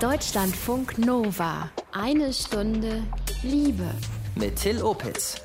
Deutschlandfunk 0.00 0.98
Nova. 0.98 1.70
Eine 1.90 2.30
Stunde 2.30 3.02
Liebe. 3.42 3.90
Mit 4.34 4.56
Till 4.56 4.82
Opitz. 4.82 5.40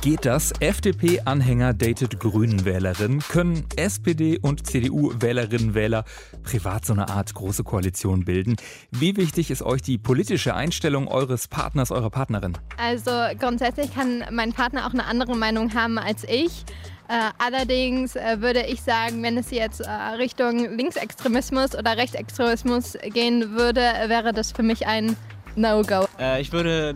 Geht 0.00 0.26
das? 0.26 0.52
FDP-Anhänger 0.58 1.72
datet 1.72 2.18
Grünen-Wählerin? 2.18 3.20
Können 3.20 3.64
SPD- 3.76 4.40
und 4.40 4.66
CDU-Wählerinnen 4.66 5.68
und 5.68 5.74
Wähler 5.74 6.04
privat 6.42 6.84
so 6.84 6.94
eine 6.94 7.10
Art 7.10 7.32
große 7.32 7.62
Koalition 7.62 8.24
bilden? 8.24 8.56
Wie 8.90 9.16
wichtig 9.16 9.52
ist 9.52 9.62
euch 9.62 9.82
die 9.82 9.98
politische 9.98 10.56
Einstellung 10.56 11.06
eures 11.06 11.46
Partners, 11.46 11.92
eurer 11.92 12.10
Partnerin? 12.10 12.58
Also 12.78 13.12
grundsätzlich 13.38 13.94
kann 13.94 14.24
mein 14.32 14.52
Partner 14.52 14.88
auch 14.88 14.92
eine 14.92 15.04
andere 15.04 15.36
Meinung 15.36 15.74
haben 15.74 15.98
als 15.98 16.24
ich. 16.24 16.64
Äh, 17.12 17.30
allerdings 17.36 18.16
äh, 18.16 18.40
würde 18.40 18.62
ich 18.62 18.80
sagen, 18.80 19.22
wenn 19.22 19.36
es 19.36 19.50
jetzt 19.50 19.80
äh, 19.80 19.90
Richtung 20.16 20.74
Linksextremismus 20.78 21.76
oder 21.76 21.94
Rechtsextremismus 21.98 22.96
gehen 23.12 23.52
würde, 23.52 23.82
wäre 24.06 24.32
das 24.32 24.50
für 24.50 24.62
mich 24.62 24.86
ein 24.86 25.14
No-Go. 25.54 26.06
Äh, 26.18 26.40
ich 26.40 26.52
würde 26.52 26.94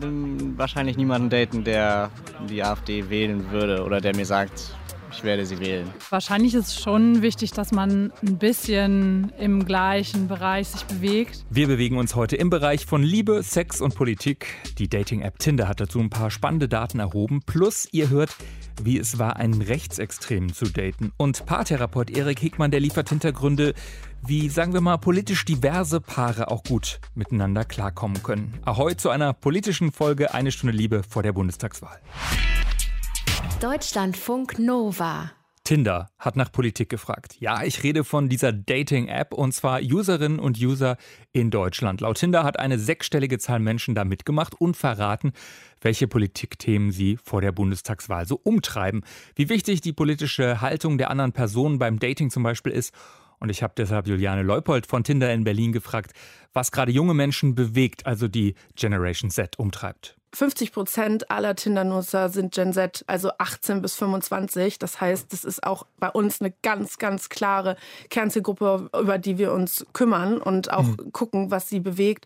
wahrscheinlich 0.57 0.97
niemanden 0.97 1.29
daten, 1.29 1.63
der 1.63 2.09
die 2.49 2.63
AfD 2.63 3.11
wählen 3.11 3.51
würde 3.51 3.83
oder 3.83 4.01
der 4.01 4.15
mir 4.15 4.25
sagt, 4.25 4.73
ich 5.11 5.23
werde 5.23 5.45
sie 5.45 5.59
wählen. 5.59 5.87
Wahrscheinlich 6.09 6.55
ist 6.55 6.67
es 6.67 6.81
schon 6.81 7.21
wichtig, 7.21 7.51
dass 7.51 7.71
man 7.71 8.11
ein 8.25 8.37
bisschen 8.39 9.31
im 9.37 9.65
gleichen 9.65 10.27
Bereich 10.27 10.69
sich 10.69 10.83
bewegt. 10.85 11.45
Wir 11.49 11.67
bewegen 11.67 11.97
uns 11.97 12.15
heute 12.15 12.35
im 12.37 12.49
Bereich 12.49 12.85
von 12.85 13.03
Liebe, 13.03 13.43
Sex 13.43 13.81
und 13.81 13.93
Politik. 13.93 14.47
Die 14.79 14.87
Dating-App 14.87 15.37
Tinder 15.39 15.67
hat 15.67 15.79
dazu 15.79 15.99
ein 15.99 16.09
paar 16.09 16.31
spannende 16.31 16.67
Daten 16.67 16.99
erhoben. 16.99 17.41
Plus, 17.45 17.87
ihr 17.91 18.09
hört, 18.09 18.35
wie 18.83 18.97
es 18.97 19.19
war, 19.19 19.37
einen 19.37 19.61
Rechtsextremen 19.61 20.53
zu 20.53 20.65
daten. 20.65 21.11
Und 21.17 21.45
Paartherapeut 21.45 22.09
Erik 22.09 22.39
Hickmann, 22.39 22.71
der 22.71 22.79
liefert 22.79 23.09
Hintergründe, 23.09 23.73
wie, 24.25 24.49
sagen 24.49 24.73
wir 24.73 24.81
mal, 24.81 24.97
politisch 24.97 25.45
diverse 25.45 26.01
Paare 26.01 26.49
auch 26.49 26.63
gut 26.63 26.99
miteinander 27.15 27.65
klarkommen 27.65 28.21
können. 28.23 28.59
Ahoi 28.65 28.95
zu 28.95 29.09
einer 29.09 29.33
politischen 29.33 29.91
Folge 29.91 30.33
Eine 30.33 30.51
Stunde 30.51 30.75
Liebe 30.75 31.03
vor 31.07 31.23
der 31.23 31.33
Bundestagswahl. 31.33 31.99
Deutschlandfunk 33.61 34.59
Nova. 34.59 35.31
Tinder 35.67 36.11
hat 36.17 36.37
nach 36.37 36.49
Politik 36.49 36.87
gefragt. 36.87 37.35
Ja, 37.41 37.61
ich 37.61 37.83
rede 37.83 38.05
von 38.05 38.29
dieser 38.29 38.53
Dating-App 38.53 39.33
und 39.33 39.51
zwar 39.51 39.81
Userinnen 39.81 40.39
und 40.39 40.57
User 40.61 40.95
in 41.33 41.51
Deutschland. 41.51 41.99
Laut 41.99 42.19
Tinder 42.19 42.45
hat 42.45 42.57
eine 42.57 42.79
sechsstellige 42.79 43.37
Zahl 43.37 43.59
Menschen 43.59 43.93
da 43.93 44.05
mitgemacht 44.05 44.55
und 44.55 44.77
verraten, 44.77 45.33
welche 45.81 46.07
Politikthemen 46.07 46.91
sie 46.91 47.17
vor 47.21 47.41
der 47.41 47.51
Bundestagswahl 47.51 48.25
so 48.25 48.39
umtreiben. 48.41 49.03
Wie 49.35 49.49
wichtig 49.49 49.81
die 49.81 49.91
politische 49.91 50.61
Haltung 50.61 50.97
der 50.97 51.11
anderen 51.11 51.33
Personen 51.33 51.79
beim 51.79 51.99
Dating 51.99 52.29
zum 52.29 52.43
Beispiel 52.43 52.71
ist. 52.71 52.93
Und 53.41 53.49
ich 53.49 53.61
habe 53.61 53.73
deshalb 53.75 54.07
Juliane 54.07 54.43
Leupold 54.43 54.87
von 54.87 55.03
Tinder 55.03 55.33
in 55.33 55.43
Berlin 55.43 55.73
gefragt, 55.73 56.13
was 56.57 56.71
gerade 56.71 56.91
junge 56.91 57.13
Menschen 57.13 57.53
bewegt, 57.53 58.07
also 58.07 58.27
die 58.27 58.55
Generation 58.75 59.29
Z 59.29 59.59
umtreibt. 59.59 60.15
50 60.33 60.71
Prozent 60.71 61.31
aller 61.31 61.55
Tinder-Nutzer 61.55 62.29
sind 62.29 62.53
Gen 62.53 62.73
Z, 62.73 63.05
also 63.07 63.31
18 63.37 63.81
bis 63.81 63.95
25. 63.95 64.77
Das 64.77 64.99
heißt, 64.99 65.31
das 65.31 65.43
ist 65.43 65.63
auch 65.63 65.85
bei 65.99 66.09
uns 66.09 66.41
eine 66.41 66.51
ganz, 66.63 66.97
ganz 66.97 67.29
klare 67.29 67.77
Kernzielgruppe, 68.09 68.89
über 68.99 69.17
die 69.19 69.37
wir 69.37 69.53
uns 69.53 69.85
kümmern 69.93 70.39
und 70.39 70.71
auch 70.71 70.83
mhm. 70.83 71.13
gucken, 71.13 71.51
was 71.51 71.69
sie 71.69 71.79
bewegt. 71.79 72.25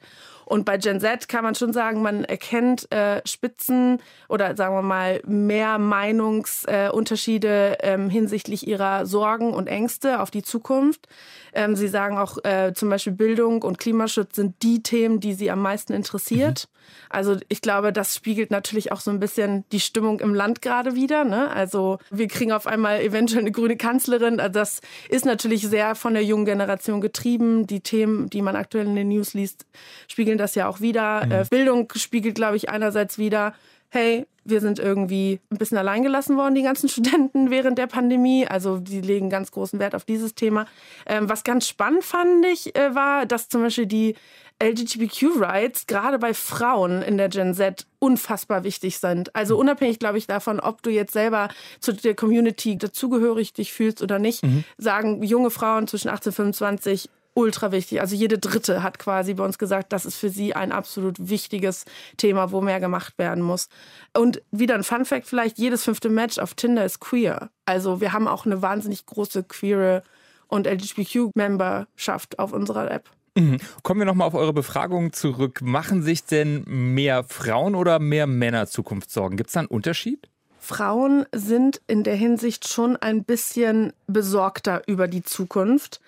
Und 0.52 0.66
bei 0.66 0.78
Gen 0.78 1.00
Z 1.00 1.30
kann 1.30 1.46
man 1.46 1.56
schon 1.56 1.72
sagen, 1.72 2.02
man 2.02 2.26
erkennt 2.26 2.92
äh, 2.92 3.22
Spitzen 3.26 4.02
oder 4.28 4.58
sagen 4.58 4.76
wir 4.76 4.82
mal 4.82 5.22
mehr 5.26 5.78
Meinungsunterschiede 5.78 7.82
äh, 7.82 7.94
ähm, 7.94 8.10
hinsichtlich 8.10 8.68
ihrer 8.68 9.06
Sorgen 9.06 9.54
und 9.54 9.68
Ängste 9.68 10.20
auf 10.20 10.30
die 10.30 10.44
Zukunft. 10.44 11.08
Ähm, 11.54 11.78
sie 11.78 11.88
sagen 11.88 12.18
auch 12.18 12.38
äh, 12.44 12.74
zum 12.74 12.90
Beispiel 12.90 13.14
Bildung 13.14 13.62
und 13.62 13.78
Klimaschutz 13.78 14.21
sind 14.32 14.64
die 14.64 14.84
Themen, 14.84 15.20
die 15.20 15.34
sie 15.34 15.52
am 15.52 15.62
meisten 15.62 15.94
interessiert. 15.94 16.68
Mhm. 16.68 16.82
Also 17.10 17.38
ich 17.50 17.62
glaube, 17.62 17.94
das 17.94 18.16
spiegelt 18.16 18.52
natürlich 18.52 18.92
auch 18.92 19.00
so 19.00 19.12
ein 19.12 19.20
bisschen 19.20 19.66
die 19.72 19.80
Stimmung 19.80 20.20
im 20.20 20.34
Land 20.34 20.62
gerade 20.62 20.96
wieder. 20.96 21.24
Ne? 21.24 21.50
Also 21.52 22.00
wir 22.10 22.28
kriegen 22.28 22.52
auf 22.52 22.68
einmal 22.68 23.02
eventuell 23.02 23.42
eine 23.42 23.52
grüne 23.52 23.78
Kanzlerin. 23.78 24.40
Also 24.40 24.54
das 24.54 24.82
ist 25.10 25.26
natürlich 25.26 25.68
sehr 25.68 25.96
von 25.96 26.14
der 26.14 26.24
jungen 26.24 26.46
Generation 26.46 27.02
getrieben. 27.02 27.68
Die 27.68 27.82
Themen, 27.82 28.30
die 28.30 28.42
man 28.42 28.56
aktuell 28.56 28.86
in 28.86 28.96
den 28.96 29.10
News 29.10 29.34
liest, 29.34 29.66
spiegeln 30.08 30.38
das 30.38 30.56
ja 30.56 30.68
auch 30.68 30.82
wieder. 30.82 31.26
Mhm. 31.26 31.32
Äh, 31.32 31.46
Bildung 31.50 31.92
spiegelt, 31.96 32.36
glaube 32.36 32.58
ich, 32.58 32.70
einerseits 32.70 33.18
wieder, 33.18 33.54
hey, 33.90 34.26
wir 34.44 34.62
sind 34.62 34.80
irgendwie 34.80 35.40
ein 35.52 35.58
bisschen 35.58 35.78
alleingelassen 35.78 36.38
worden, 36.38 36.56
die 36.56 36.64
ganzen 36.64 36.90
Studenten 36.90 37.50
während 37.50 37.78
der 37.78 37.88
Pandemie. 37.88 38.48
Also 38.48 38.80
die 38.80 39.02
legen 39.02 39.30
ganz 39.30 39.52
großen 39.52 39.80
Wert 39.80 39.96
auf 39.96 40.06
dieses 40.06 40.36
Thema. 40.36 40.66
Ähm, 41.06 41.30
was 41.30 41.44
ganz 41.44 41.68
spannend 41.68 42.04
fand 42.04 42.46
ich, 42.46 42.76
äh, 42.76 42.96
war, 42.96 43.26
dass 43.26 43.50
zum 43.50 43.62
Beispiel 43.62 43.86
die 43.86 44.16
LGBTQ-Rights 44.62 45.88
gerade 45.88 46.20
bei 46.20 46.34
Frauen 46.34 47.02
in 47.02 47.18
der 47.18 47.30
Gen 47.30 47.56
Z 47.56 47.88
unfassbar 48.00 48.64
wichtig 48.64 49.00
sind. 49.00 49.36
Also 49.36 49.58
unabhängig, 49.58 49.98
glaube 49.98 50.20
ich, 50.20 50.28
davon, 50.28 50.60
ob 50.60 50.84
du 50.84 50.92
jetzt 50.92 51.14
selber 51.14 51.50
zu 51.80 51.94
der 51.94 52.16
Community 52.16 52.78
dazugehörig 52.78 53.54
dich 53.54 53.74
fühlst 53.74 54.04
oder 54.04 54.20
nicht, 54.20 54.44
mhm. 54.44 54.64
sagen 54.78 55.24
junge 55.24 55.50
Frauen 55.50 55.88
zwischen 55.88 56.10
18 56.10 56.30
und 56.30 56.36
25, 56.36 57.10
ultra 57.34 57.72
wichtig. 57.72 58.02
Also 58.02 58.16
jede 58.16 58.38
Dritte 58.38 58.84
hat 58.84 59.00
quasi 59.00 59.34
bei 59.34 59.44
uns 59.44 59.58
gesagt, 59.58 59.94
das 59.94 60.06
ist 60.06 60.18
für 60.18 60.30
sie 60.30 60.54
ein 60.54 60.72
absolut 60.72 61.30
wichtiges 61.30 61.86
Thema, 62.18 62.52
wo 62.52 62.62
mehr 62.62 62.80
gemacht 62.80 63.18
werden 63.18 63.44
muss. 63.44 63.70
Und 64.18 64.42
wieder 64.52 64.76
ein 64.76 64.84
Fun 64.84 65.06
Fact 65.06 65.28
vielleicht, 65.28 65.58
jedes 65.58 65.84
fünfte 65.84 66.10
Match 66.10 66.40
auf 66.40 66.54
Tinder 66.54 66.86
ist 66.86 67.00
queer. 67.00 67.50
Also 67.66 68.02
wir 68.02 68.14
haben 68.14 68.28
auch 68.28 68.46
eine 68.46 68.62
wahnsinnig 68.62 69.06
große 69.06 69.44
queere 69.44 70.04
und 70.48 70.68
LGBTQ-Memberschaft 70.68 72.40
auf 72.40 72.52
unserer 72.52 72.92
App. 72.92 73.10
Mhm. 73.36 73.60
Kommen 73.84 74.02
wir 74.02 74.06
nochmal 74.06 74.28
auf 74.28 74.34
eure 74.34 74.54
Befragung 74.54 75.14
zurück. 75.14 75.62
Machen 75.62 76.02
sich 76.04 76.26
denn 76.26 76.66
mehr 76.68 77.24
Frauen 77.24 77.76
oder 77.76 78.00
mehr 78.00 78.28
Männer 78.28 78.68
Zukunftssorgen? 78.68 79.38
Gibt 79.38 79.50
es 79.50 79.54
da 79.54 79.62
einen 79.62 79.70
Unterschied? 79.70 80.28
Frauen 80.60 81.26
sind 81.32 81.82
in 81.88 82.04
der 82.04 82.16
Hinsicht 82.16 82.68
schon 82.68 82.96
ein 82.96 83.24
bisschen 83.24 83.94
besorgter 84.06 84.84
über 84.86 85.08
die 85.08 85.24
Zukunft. 85.24 86.02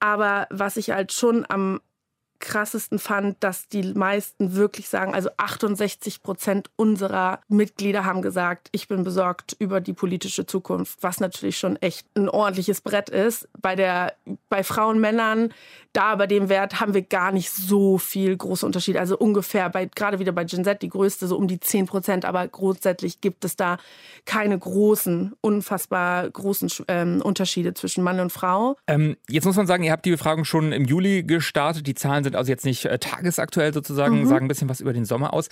Aber 0.00 0.46
was 0.50 0.76
ich 0.76 0.90
halt 0.90 1.12
schon 1.12 1.44
am 1.48 1.80
krassesten 2.40 2.98
fand, 2.98 3.42
dass 3.44 3.68
die 3.68 3.94
meisten 3.94 4.54
wirklich 4.54 4.88
sagen, 4.88 5.14
also 5.14 5.30
68 5.36 6.22
Prozent 6.22 6.70
unserer 6.76 7.40
Mitglieder 7.48 8.04
haben 8.04 8.22
gesagt, 8.22 8.68
ich 8.72 8.88
bin 8.88 9.04
besorgt 9.04 9.54
über 9.58 9.80
die 9.80 9.92
politische 9.92 10.46
Zukunft, 10.46 11.02
was 11.02 11.20
natürlich 11.20 11.58
schon 11.58 11.76
echt 11.76 12.06
ein 12.16 12.28
ordentliches 12.28 12.80
Brett 12.80 13.10
ist. 13.10 13.48
Bei 13.60 13.76
der, 13.76 14.14
bei 14.48 14.64
Frauen, 14.64 15.00
Männern, 15.00 15.52
da 15.92 16.14
bei 16.16 16.26
dem 16.26 16.48
Wert 16.48 16.80
haben 16.80 16.94
wir 16.94 17.02
gar 17.02 17.32
nicht 17.32 17.50
so 17.50 17.98
viel 17.98 18.36
große 18.36 18.64
Unterschiede. 18.64 19.00
Also 19.00 19.18
ungefähr 19.18 19.68
bei, 19.68 19.86
gerade 19.86 20.18
wieder 20.18 20.32
bei 20.32 20.44
Gen 20.44 20.64
Z 20.64 20.82
die 20.82 20.88
größte, 20.88 21.26
so 21.26 21.36
um 21.36 21.48
die 21.48 21.60
10 21.60 21.86
Prozent, 21.86 22.24
aber 22.24 22.46
grundsätzlich 22.48 23.20
gibt 23.20 23.44
es 23.44 23.56
da 23.56 23.78
keine 24.24 24.58
großen, 24.58 25.34
unfassbar 25.40 26.30
großen 26.30 26.70
ähm, 26.88 27.20
Unterschiede 27.22 27.74
zwischen 27.74 28.04
Mann 28.04 28.20
und 28.20 28.30
Frau. 28.30 28.76
Ähm, 28.86 29.16
jetzt 29.28 29.44
muss 29.44 29.56
man 29.56 29.66
sagen, 29.66 29.82
ihr 29.82 29.92
habt 29.92 30.06
die 30.06 30.12
Befragung 30.12 30.44
schon 30.44 30.72
im 30.72 30.84
Juli 30.84 31.22
gestartet. 31.22 31.86
Die 31.86 31.94
Zahlen 31.94 32.24
sind 32.24 32.29
sind 32.30 32.36
also 32.36 32.50
jetzt 32.50 32.64
nicht 32.64 32.84
äh, 32.84 32.98
tagesaktuell 32.98 33.72
sozusagen, 33.74 34.20
mhm. 34.20 34.26
sagen 34.26 34.44
ein 34.46 34.48
bisschen 34.48 34.68
was 34.68 34.80
über 34.80 34.92
den 34.92 35.04
Sommer 35.04 35.32
aus. 35.32 35.48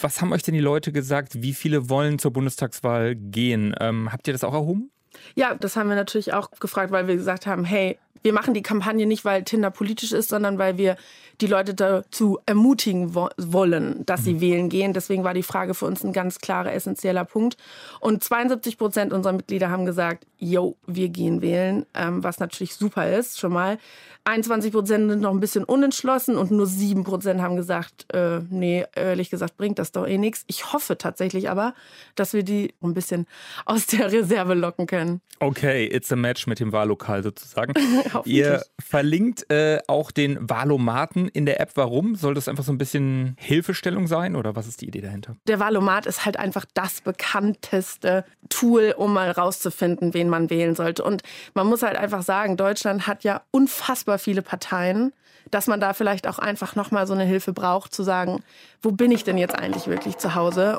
Was 0.00 0.20
haben 0.20 0.32
euch 0.32 0.42
denn 0.42 0.54
die 0.54 0.60
Leute 0.60 0.92
gesagt? 0.92 1.42
Wie 1.42 1.54
viele 1.54 1.88
wollen 1.88 2.18
zur 2.18 2.32
Bundestagswahl 2.32 3.14
gehen? 3.14 3.74
Ähm, 3.80 4.12
habt 4.12 4.26
ihr 4.26 4.32
das 4.32 4.44
auch 4.44 4.54
erhoben? 4.54 4.90
Ja, 5.34 5.54
das 5.54 5.76
haben 5.76 5.88
wir 5.88 5.96
natürlich 5.96 6.32
auch 6.32 6.50
gefragt, 6.50 6.92
weil 6.92 7.06
wir 7.06 7.16
gesagt 7.16 7.46
haben, 7.46 7.64
hey, 7.64 7.98
wir 8.22 8.32
machen 8.32 8.54
die 8.54 8.62
Kampagne 8.62 9.06
nicht, 9.06 9.24
weil 9.24 9.44
Tinder 9.44 9.70
politisch 9.70 10.12
ist, 10.12 10.28
sondern 10.28 10.58
weil 10.58 10.76
wir 10.76 10.96
die 11.40 11.46
Leute 11.46 11.74
dazu 11.74 12.38
ermutigen 12.44 13.14
wo 13.14 13.30
wollen, 13.38 14.04
dass 14.04 14.24
sie 14.24 14.34
mhm. 14.34 14.40
wählen 14.40 14.68
gehen. 14.68 14.92
Deswegen 14.92 15.24
war 15.24 15.34
die 15.34 15.42
Frage 15.42 15.74
für 15.74 15.86
uns 15.86 16.04
ein 16.04 16.12
ganz 16.12 16.38
klarer, 16.38 16.72
essentieller 16.72 17.24
Punkt. 17.24 17.56
Und 18.00 18.22
72 18.22 18.76
Prozent 18.76 19.12
unserer 19.12 19.32
Mitglieder 19.32 19.70
haben 19.70 19.86
gesagt, 19.86 20.26
yo, 20.38 20.76
wir 20.86 21.08
gehen 21.08 21.40
wählen, 21.40 21.86
ähm, 21.94 22.22
was 22.22 22.40
natürlich 22.40 22.74
super 22.74 23.10
ist, 23.10 23.38
schon 23.38 23.52
mal. 23.52 23.78
21 24.24 24.72
Prozent 24.72 25.10
sind 25.10 25.22
noch 25.22 25.32
ein 25.32 25.40
bisschen 25.40 25.64
unentschlossen 25.64 26.36
und 26.36 26.50
nur 26.50 26.66
7 26.66 27.04
Prozent 27.04 27.40
haben 27.40 27.56
gesagt, 27.56 28.12
äh, 28.12 28.40
nee, 28.50 28.84
ehrlich 28.94 29.30
gesagt 29.30 29.56
bringt 29.56 29.78
das 29.78 29.92
doch 29.92 30.06
eh 30.06 30.18
nichts. 30.18 30.44
Ich 30.46 30.72
hoffe 30.72 30.98
tatsächlich 30.98 31.48
aber, 31.48 31.74
dass 32.16 32.34
wir 32.34 32.42
die 32.42 32.74
ein 32.82 32.92
bisschen 32.92 33.26
aus 33.64 33.86
der 33.86 34.12
Reserve 34.12 34.54
locken 34.54 34.86
können. 34.86 35.22
Okay, 35.40 35.86
it's 35.86 36.12
a 36.12 36.16
match 36.16 36.46
mit 36.46 36.60
dem 36.60 36.70
Wahllokal 36.70 37.22
sozusagen. 37.22 37.72
Ihr 38.24 38.62
verlinkt 38.78 39.50
äh, 39.50 39.80
auch 39.86 40.10
den 40.10 40.48
Wahlomaten 40.48 41.28
in 41.28 41.46
der 41.46 41.60
App. 41.60 41.72
Warum? 41.74 42.14
Soll 42.14 42.34
das 42.34 42.48
einfach 42.48 42.64
so 42.64 42.72
ein 42.72 42.78
bisschen 42.78 43.36
Hilfestellung 43.38 44.06
sein 44.06 44.36
oder 44.36 44.56
was 44.56 44.66
ist 44.66 44.80
die 44.80 44.88
Idee 44.88 45.00
dahinter? 45.00 45.36
Der 45.46 45.60
Wahlomat 45.60 46.06
ist 46.06 46.24
halt 46.24 46.38
einfach 46.38 46.64
das 46.74 47.00
bekannteste 47.00 48.24
Tool, 48.48 48.94
um 48.96 49.12
mal 49.12 49.30
rauszufinden, 49.30 50.14
wen 50.14 50.28
man 50.28 50.50
wählen 50.50 50.74
sollte. 50.74 51.04
Und 51.04 51.22
man 51.54 51.66
muss 51.66 51.82
halt 51.82 51.96
einfach 51.96 52.22
sagen, 52.22 52.56
Deutschland 52.56 53.06
hat 53.06 53.24
ja 53.24 53.42
unfassbar 53.50 54.18
viele 54.18 54.42
Parteien, 54.42 55.12
dass 55.50 55.66
man 55.66 55.80
da 55.80 55.94
vielleicht 55.94 56.26
auch 56.26 56.38
einfach 56.38 56.76
nochmal 56.76 57.06
so 57.06 57.14
eine 57.14 57.24
Hilfe 57.24 57.52
braucht, 57.52 57.94
zu 57.94 58.02
sagen, 58.02 58.42
wo 58.82 58.92
bin 58.92 59.10
ich 59.10 59.24
denn 59.24 59.38
jetzt 59.38 59.54
eigentlich 59.54 59.86
wirklich 59.86 60.18
zu 60.18 60.34
Hause? 60.34 60.78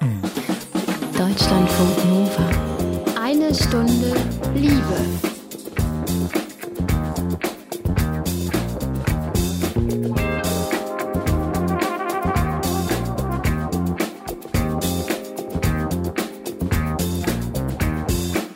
Deutschlandfunk 1.17 2.05
Nova. 2.05 2.49
Eine 3.21 3.53
Stunde 3.53 4.15
Liebe. 4.55 5.30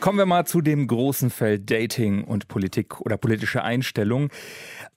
Kommen 0.06 0.18
wir 0.18 0.26
mal 0.26 0.46
zu 0.46 0.60
dem 0.60 0.86
großen 0.86 1.30
Feld 1.30 1.68
Dating 1.68 2.22
und 2.22 2.46
Politik 2.46 3.00
oder 3.00 3.16
politische 3.16 3.64
Einstellung. 3.64 4.30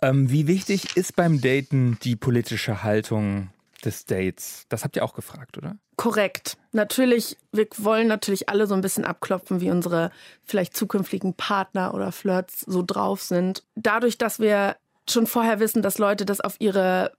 Ähm, 0.03 0.29
wie 0.29 0.45
wichtig 0.45 0.97
ist 0.97 1.15
beim 1.15 1.41
Daten 1.41 1.97
die 2.03 2.15
politische 2.15 2.83
Haltung 2.83 3.50
des 3.83 4.06
Dates? 4.06 4.67
Das 4.69 4.83
habt 4.83 4.95
ihr 4.95 5.03
auch 5.03 5.15
gefragt, 5.15 5.57
oder? 5.57 5.77
Korrekt. 5.95 6.59
Natürlich, 6.73 7.38
wir 7.51 7.65
wollen 7.77 8.07
natürlich 8.07 8.50
alle 8.50 8.67
so 8.67 8.75
ein 8.75 8.81
bisschen 8.81 9.03
abklopfen, 9.03 9.61
wie 9.61 9.71
unsere 9.71 10.11
vielleicht 10.44 10.77
zukünftigen 10.77 11.33
Partner 11.33 11.95
oder 11.95 12.12
Flirts 12.12 12.59
so 12.67 12.83
drauf 12.85 13.23
sind. 13.23 13.63
Dadurch, 13.73 14.19
dass 14.19 14.39
wir 14.39 14.75
schon 15.09 15.25
vorher 15.25 15.59
wissen, 15.59 15.81
dass 15.81 15.97
Leute 15.97 16.23
das 16.23 16.39
auf 16.39 16.57
ihre, 16.59 17.13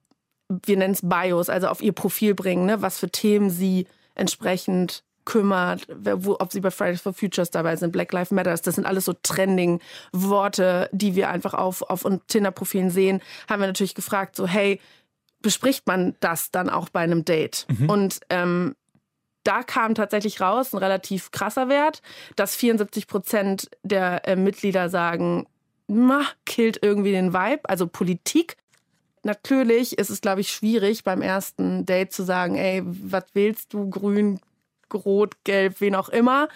wir 0.49 0.77
nennen 0.77 0.95
es 0.95 1.03
Bios, 1.03 1.49
also 1.49 1.67
auf 1.67 1.83
ihr 1.83 1.93
Profil 1.93 2.37
bringen, 2.37 2.67
ne, 2.67 2.83
was 2.83 3.01
für 3.01 3.11
Themen 3.11 3.51
sie 3.51 3.89
entsprechend 4.15 5.03
kümmert, 5.31 5.87
wo, 5.89 6.37
ob 6.41 6.51
sie 6.51 6.61
bei 6.61 6.73
Fridays 6.73 7.03
for 7.03 7.13
Futures 7.13 7.53
dabei 7.53 7.77
sind, 7.77 7.93
Black 7.93 8.13
Lives 8.13 8.33
Matter, 8.33 8.51
das 8.51 8.75
sind 8.75 8.85
alles 8.85 9.05
so 9.05 9.13
Trending-Worte, 9.13 10.89
die 10.91 11.15
wir 11.15 11.31
einfach 11.31 11.55
auf, 11.55 11.83
auf 11.83 12.05
Tinder-Profilen 12.27 12.91
sehen, 12.91 13.23
haben 13.49 13.61
wir 13.61 13.69
natürlich 13.69 13.95
gefragt, 13.95 14.35
so 14.35 14.49
hey, 14.49 14.81
bespricht 15.41 15.87
man 15.87 16.17
das 16.19 16.51
dann 16.51 16.69
auch 16.69 16.89
bei 16.89 17.01
einem 17.01 17.25
Date? 17.25 17.65
Mhm. 17.69 17.89
Und 17.89 18.21
ähm, 18.29 18.75
da 19.45 19.63
kam 19.63 19.95
tatsächlich 19.95 20.41
raus 20.41 20.73
ein 20.73 20.79
relativ 20.79 21.31
krasser 21.31 21.69
Wert, 21.69 22.03
dass 22.35 22.57
74 22.57 23.07
Prozent 23.07 23.71
der 23.85 24.27
äh, 24.27 24.35
Mitglieder 24.35 24.89
sagen, 24.89 25.47
ma, 25.87 26.25
killt 26.45 26.81
irgendwie 26.83 27.13
den 27.13 27.33
Vibe, 27.33 27.69
also 27.69 27.87
Politik. 27.87 28.57
Natürlich 29.23 29.97
ist 29.97 30.11
es, 30.11 30.23
glaube 30.23 30.41
ich, 30.41 30.51
schwierig 30.51 31.05
beim 31.05 31.23
ersten 31.23 31.87
Date 31.87 32.13
zu 32.13 32.25
sagen, 32.25 32.57
ey, 32.57 32.83
was 32.85 33.27
willst 33.33 33.73
du, 33.75 33.89
grün, 33.89 34.41
rot, 34.95 35.35
gelb, 35.45 35.81
wen 35.81 35.95
auch 35.95 36.09
immer, 36.09 36.49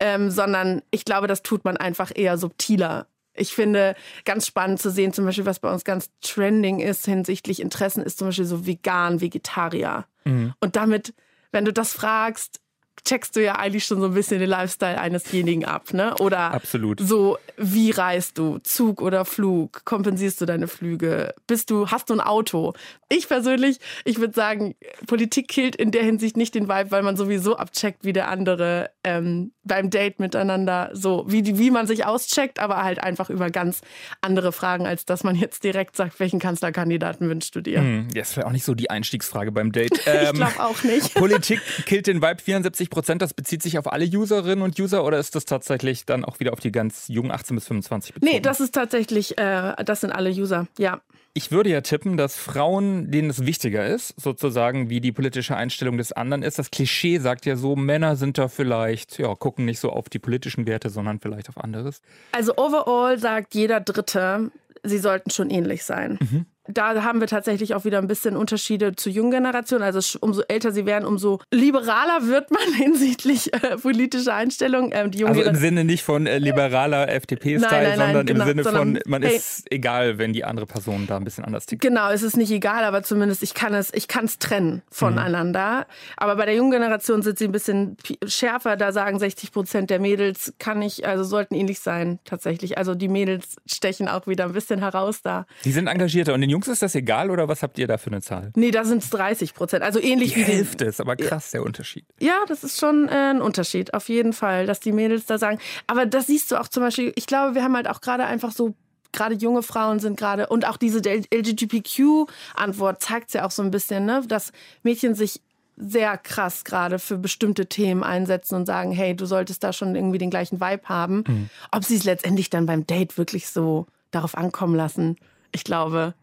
ähm, 0.00 0.30
sondern 0.30 0.82
ich 0.90 1.04
glaube, 1.04 1.26
das 1.26 1.42
tut 1.42 1.64
man 1.64 1.76
einfach 1.76 2.12
eher 2.14 2.38
subtiler. 2.38 3.06
Ich 3.34 3.52
finde 3.52 3.94
ganz 4.24 4.46
spannend 4.46 4.80
zu 4.80 4.90
sehen, 4.90 5.12
zum 5.12 5.26
Beispiel, 5.26 5.46
was 5.46 5.60
bei 5.60 5.70
uns 5.70 5.84
ganz 5.84 6.10
trending 6.22 6.80
ist 6.80 7.04
hinsichtlich 7.04 7.60
Interessen, 7.60 8.02
ist 8.02 8.18
zum 8.18 8.28
Beispiel 8.28 8.46
so 8.46 8.66
vegan, 8.66 9.20
Vegetarier. 9.20 10.06
Mhm. 10.24 10.54
Und 10.60 10.76
damit, 10.76 11.14
wenn 11.52 11.64
du 11.64 11.72
das 11.72 11.92
fragst, 11.92 12.60
checkst 13.04 13.36
du 13.36 13.42
ja 13.42 13.56
eigentlich 13.56 13.84
schon 13.84 14.00
so 14.00 14.06
ein 14.06 14.14
bisschen 14.14 14.40
den 14.40 14.48
Lifestyle 14.48 15.00
einesjenigen 15.00 15.64
ab, 15.64 15.92
ne? 15.92 16.14
Oder 16.18 16.52
Absolut. 16.52 17.00
so, 17.00 17.38
wie 17.56 17.90
reist 17.90 18.38
du? 18.38 18.58
Zug 18.58 19.02
oder 19.02 19.24
Flug? 19.24 19.84
Kompensierst 19.84 20.40
du 20.40 20.46
deine 20.46 20.68
Flüge? 20.68 21.34
Bist 21.46 21.70
du, 21.70 21.88
hast 21.88 22.10
du 22.10 22.14
ein 22.14 22.20
Auto? 22.20 22.74
Ich 23.08 23.28
persönlich, 23.28 23.78
ich 24.04 24.18
würde 24.18 24.34
sagen, 24.34 24.74
Politik 25.06 25.48
killt 25.48 25.76
in 25.76 25.90
der 25.90 26.02
Hinsicht 26.02 26.36
nicht 26.36 26.54
den 26.54 26.68
Vibe, 26.68 26.90
weil 26.90 27.02
man 27.02 27.16
sowieso 27.16 27.56
abcheckt, 27.56 28.04
wie 28.04 28.12
der 28.12 28.28
andere 28.28 28.90
ähm, 29.04 29.52
beim 29.62 29.90
Date 29.90 30.20
miteinander 30.20 30.90
so, 30.92 31.24
wie, 31.28 31.58
wie 31.58 31.70
man 31.70 31.86
sich 31.86 32.04
auscheckt, 32.04 32.58
aber 32.58 32.82
halt 32.82 33.02
einfach 33.02 33.30
über 33.30 33.50
ganz 33.50 33.80
andere 34.20 34.52
Fragen, 34.52 34.86
als 34.86 35.04
dass 35.04 35.24
man 35.24 35.36
jetzt 35.36 35.64
direkt 35.64 35.96
sagt, 35.96 36.18
welchen 36.20 36.38
Kanzlerkandidaten 36.38 37.28
wünschst 37.28 37.54
du 37.54 37.60
dir? 37.60 37.80
Hm, 37.80 38.08
ist 38.14 38.32
vielleicht 38.32 38.46
auch 38.46 38.52
nicht 38.52 38.64
so 38.64 38.74
die 38.74 38.90
Einstiegsfrage 38.90 39.52
beim 39.52 39.72
Date. 39.72 40.00
Ähm, 40.06 40.26
ich 40.26 40.32
glaube 40.34 40.60
auch 40.60 40.82
nicht. 40.84 41.14
Politik 41.14 41.60
killt 41.84 42.06
den 42.06 42.22
Vibe 42.22 42.40
74 42.40 42.85
Prozent. 42.90 43.22
Das 43.22 43.34
bezieht 43.34 43.62
sich 43.62 43.78
auf 43.78 43.92
alle 43.92 44.06
Userinnen 44.06 44.62
und 44.62 44.78
User 44.78 45.04
oder 45.04 45.18
ist 45.18 45.34
das 45.34 45.44
tatsächlich 45.44 46.06
dann 46.06 46.24
auch 46.24 46.40
wieder 46.40 46.52
auf 46.52 46.60
die 46.60 46.72
ganz 46.72 47.08
jungen 47.08 47.30
18 47.30 47.56
bis 47.56 47.66
25 47.66 48.14
bezogen? 48.14 48.32
Nee, 48.32 48.40
das 48.40 48.60
ist 48.60 48.74
tatsächlich, 48.74 49.38
äh, 49.38 49.74
das 49.84 50.00
sind 50.00 50.12
alle 50.12 50.30
User, 50.30 50.66
ja. 50.78 51.00
Ich 51.34 51.50
würde 51.50 51.68
ja 51.68 51.82
tippen, 51.82 52.16
dass 52.16 52.36
Frauen, 52.36 53.10
denen 53.10 53.28
es 53.28 53.44
wichtiger 53.44 53.86
ist, 53.86 54.18
sozusagen, 54.18 54.88
wie 54.88 55.02
die 55.02 55.12
politische 55.12 55.54
Einstellung 55.54 55.98
des 55.98 56.12
anderen 56.12 56.42
ist. 56.42 56.58
Das 56.58 56.70
Klischee 56.70 57.18
sagt 57.18 57.44
ja 57.44 57.56
so, 57.56 57.76
Männer 57.76 58.16
sind 58.16 58.38
da 58.38 58.48
vielleicht, 58.48 59.18
ja, 59.18 59.34
gucken 59.34 59.66
nicht 59.66 59.78
so 59.78 59.90
auf 59.90 60.08
die 60.08 60.18
politischen 60.18 60.66
Werte, 60.66 60.88
sondern 60.88 61.20
vielleicht 61.20 61.50
auf 61.50 61.58
anderes. 61.58 62.00
Also 62.32 62.56
overall 62.56 63.18
sagt 63.18 63.54
jeder 63.54 63.80
Dritte, 63.80 64.50
sie 64.82 64.98
sollten 64.98 65.30
schon 65.30 65.50
ähnlich 65.50 65.84
sein. 65.84 66.18
Mhm 66.20 66.46
da 66.68 67.02
haben 67.02 67.20
wir 67.20 67.26
tatsächlich 67.26 67.74
auch 67.74 67.84
wieder 67.84 67.98
ein 67.98 68.06
bisschen 68.06 68.36
Unterschiede 68.36 68.94
zur 68.96 69.12
jungen 69.12 69.30
Generation. 69.30 69.82
Also 69.82 70.18
umso 70.20 70.42
älter 70.48 70.72
sie 70.72 70.86
werden, 70.86 71.04
umso 71.04 71.40
liberaler 71.50 72.26
wird 72.26 72.50
man 72.50 72.72
hinsichtlich 72.76 73.52
äh, 73.52 73.76
politischer 73.76 74.34
Einstellungen. 74.34 74.92
Ähm, 74.92 75.10
also 75.26 75.42
im 75.42 75.56
Sinne 75.56 75.84
nicht 75.84 76.02
von 76.02 76.26
äh, 76.26 76.38
liberaler 76.38 77.08
FDP-Style, 77.08 77.96
sondern 77.96 78.26
genau, 78.26 78.42
im 78.42 78.48
Sinne 78.48 78.64
sondern, 78.64 78.94
von, 78.96 79.02
man 79.06 79.22
hey, 79.22 79.36
ist 79.36 79.70
egal, 79.70 80.18
wenn 80.18 80.32
die 80.32 80.44
andere 80.44 80.66
Person 80.66 81.06
da 81.06 81.16
ein 81.16 81.24
bisschen 81.24 81.44
anders 81.44 81.66
tickt. 81.66 81.82
Genau, 81.82 82.10
es 82.10 82.22
ist 82.22 82.36
nicht 82.36 82.50
egal, 82.50 82.84
aber 82.84 83.02
zumindest 83.02 83.42
ich 83.42 83.54
kann 83.54 83.74
es, 83.74 83.92
ich 83.94 84.08
kann 84.08 84.24
es 84.24 84.38
trennen 84.38 84.82
voneinander. 84.90 85.80
Mhm. 85.80 86.14
Aber 86.16 86.36
bei 86.36 86.46
der 86.46 86.54
jungen 86.54 86.70
Generation 86.70 87.22
sind 87.22 87.38
sie 87.38 87.44
ein 87.46 87.52
bisschen 87.52 87.96
schärfer. 88.26 88.76
Da 88.76 88.92
sagen 88.92 89.18
60 89.18 89.52
Prozent 89.52 89.90
der 89.90 90.00
Mädels, 90.00 90.54
kann 90.58 90.82
ich, 90.82 91.06
also 91.06 91.24
sollten 91.24 91.54
ähnlich 91.54 91.80
sein 91.80 92.18
tatsächlich. 92.24 92.78
Also 92.78 92.94
die 92.94 93.08
Mädels 93.08 93.56
stechen 93.66 94.08
auch 94.08 94.26
wieder 94.26 94.44
ein 94.44 94.52
bisschen 94.52 94.80
heraus 94.80 95.22
da. 95.22 95.46
Die 95.64 95.72
sind 95.72 95.86
engagierter 95.86 96.34
und 96.34 96.40
den 96.40 96.50
Jungs 96.56 96.68
ist 96.68 96.80
das 96.80 96.94
egal 96.94 97.30
oder 97.30 97.48
was 97.48 97.62
habt 97.62 97.78
ihr 97.78 97.86
da 97.86 97.98
für 97.98 98.06
eine 98.06 98.22
Zahl? 98.22 98.50
Nee, 98.56 98.70
da 98.70 98.86
sind 98.86 99.02
es 99.02 99.10
30 99.10 99.52
Prozent. 99.52 99.82
Also 99.82 100.00
ähnlich 100.00 100.32
die 100.32 100.40
wie 100.40 100.44
Hälfte 100.44 100.86
ist 100.86 101.02
aber 101.02 101.14
krass 101.14 101.50
der 101.50 101.62
Unterschied. 101.62 102.06
Ja, 102.18 102.46
das 102.48 102.64
ist 102.64 102.80
schon 102.80 103.10
äh, 103.10 103.12
ein 103.12 103.42
Unterschied, 103.42 103.92
auf 103.92 104.08
jeden 104.08 104.32
Fall, 104.32 104.64
dass 104.64 104.80
die 104.80 104.92
Mädels 104.92 105.26
da 105.26 105.36
sagen. 105.36 105.58
Aber 105.86 106.06
das 106.06 106.28
siehst 106.28 106.50
du 106.50 106.58
auch 106.58 106.68
zum 106.68 106.82
Beispiel, 106.82 107.12
ich 107.14 107.26
glaube, 107.26 107.54
wir 107.54 107.62
haben 107.62 107.76
halt 107.76 107.90
auch 107.90 108.00
gerade 108.00 108.24
einfach 108.24 108.52
so 108.52 108.74
gerade 109.12 109.34
junge 109.34 109.62
Frauen 109.62 110.00
sind 110.00 110.18
gerade 110.18 110.46
und 110.46 110.66
auch 110.66 110.78
diese 110.78 111.00
LGBTQ-Antwort 111.00 113.02
zeigt 113.02 113.28
es 113.28 113.34
ja 113.34 113.44
auch 113.44 113.50
so 113.50 113.62
ein 113.62 113.70
bisschen, 113.70 114.06
ne, 114.06 114.22
dass 114.26 114.50
Mädchen 114.82 115.14
sich 115.14 115.42
sehr 115.76 116.16
krass 116.16 116.64
gerade 116.64 116.98
für 116.98 117.18
bestimmte 117.18 117.66
Themen 117.66 118.02
einsetzen 118.02 118.54
und 118.54 118.64
sagen, 118.64 118.92
hey, 118.92 119.14
du 119.14 119.26
solltest 119.26 119.62
da 119.62 119.74
schon 119.74 119.94
irgendwie 119.94 120.16
den 120.16 120.30
gleichen 120.30 120.58
Vibe 120.58 120.88
haben. 120.88 121.22
Mhm. 121.26 121.50
Ob 121.70 121.84
sie 121.84 121.96
es 121.96 122.04
letztendlich 122.04 122.48
dann 122.48 122.64
beim 122.64 122.86
Date 122.86 123.18
wirklich 123.18 123.48
so 123.48 123.84
darauf 124.10 124.38
ankommen 124.38 124.74
lassen, 124.74 125.18
ich 125.52 125.64
glaube, 125.64 126.14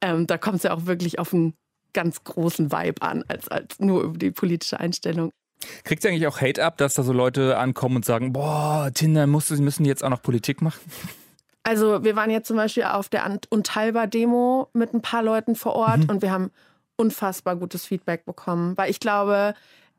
ähm, 0.00 0.26
da 0.26 0.38
kommt 0.38 0.58
es 0.58 0.62
ja 0.64 0.74
auch 0.74 0.86
wirklich 0.86 1.18
auf 1.18 1.32
einen 1.32 1.54
ganz 1.92 2.22
großen 2.24 2.70
Vibe 2.70 3.02
an, 3.02 3.24
als, 3.28 3.48
als 3.48 3.78
nur 3.78 4.02
über 4.02 4.18
die 4.18 4.30
politische 4.30 4.78
Einstellung. 4.78 5.30
Kriegt 5.84 6.04
ihr 6.04 6.10
eigentlich 6.10 6.26
auch 6.26 6.40
Hate 6.40 6.64
ab, 6.64 6.76
dass 6.76 6.94
da 6.94 7.02
so 7.02 7.12
Leute 7.12 7.58
ankommen 7.58 7.96
und 7.96 8.04
sagen, 8.04 8.32
boah, 8.32 8.90
Tinder, 8.94 9.26
musst, 9.26 9.50
müssen 9.50 9.84
jetzt 9.84 10.04
auch 10.04 10.10
noch 10.10 10.22
Politik 10.22 10.62
machen? 10.62 10.80
Also 11.64 12.04
wir 12.04 12.16
waren 12.16 12.30
jetzt 12.30 12.46
zum 12.46 12.56
Beispiel 12.56 12.84
auf 12.84 13.08
der 13.08 13.38
Unteilbar-Demo 13.50 14.70
mit 14.72 14.94
ein 14.94 15.02
paar 15.02 15.22
Leuten 15.22 15.56
vor 15.56 15.74
Ort 15.74 16.04
mhm. 16.04 16.10
und 16.10 16.22
wir 16.22 16.30
haben 16.30 16.50
unfassbar 16.96 17.56
gutes 17.56 17.84
Feedback 17.84 18.24
bekommen, 18.24 18.76
weil 18.76 18.90
ich 18.90 19.00
glaube, 19.00 19.54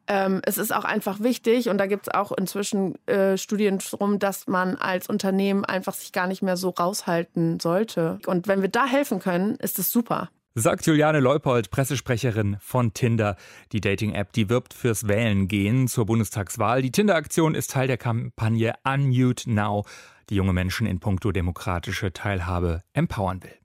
ähm, 0.09 0.41
es 0.43 0.57
ist 0.57 0.73
auch 0.73 0.83
einfach 0.83 1.21
wichtig 1.21 1.69
und 1.69 1.77
da 1.77 1.85
gibt 1.85 2.07
es 2.07 2.13
auch 2.13 2.31
inzwischen 2.31 2.95
äh, 3.07 3.37
Studien 3.37 3.77
drum, 3.77 4.17
dass 4.17 4.47
man 4.47 4.75
als 4.75 5.07
Unternehmen 5.07 5.63
einfach 5.63 5.93
sich 5.93 6.11
gar 6.11 6.27
nicht 6.27 6.41
mehr 6.41 6.57
so 6.57 6.69
raushalten 6.69 7.59
sollte. 7.59 8.17
Und 8.25 8.47
wenn 8.47 8.61
wir 8.61 8.69
da 8.69 8.87
helfen 8.87 9.19
können, 9.19 9.55
ist 9.57 9.77
es 9.77 9.91
super. 9.91 10.29
Sagt 10.55 10.87
Juliane 10.87 11.19
Leupold, 11.19 11.69
Pressesprecherin 11.69 12.57
von 12.59 12.93
Tinder. 12.93 13.37
Die 13.71 13.81
Dating-App, 13.81 14.33
die 14.33 14.49
wirbt 14.49 14.73
fürs 14.73 15.07
Wählen 15.07 15.47
gehen 15.47 15.87
zur 15.87 16.07
Bundestagswahl. 16.07 16.81
Die 16.81 16.91
Tinder-Aktion 16.91 17.53
ist 17.53 17.69
Teil 17.69 17.87
der 17.87 17.97
Kampagne 17.97 18.73
Unmute 18.83 19.49
Now, 19.51 19.85
die 20.31 20.35
junge 20.35 20.53
Menschen 20.53 20.87
in 20.87 20.99
puncto 20.99 21.31
demokratische 21.31 22.11
Teilhabe 22.11 22.81
empowern 22.93 23.43
will. 23.43 23.55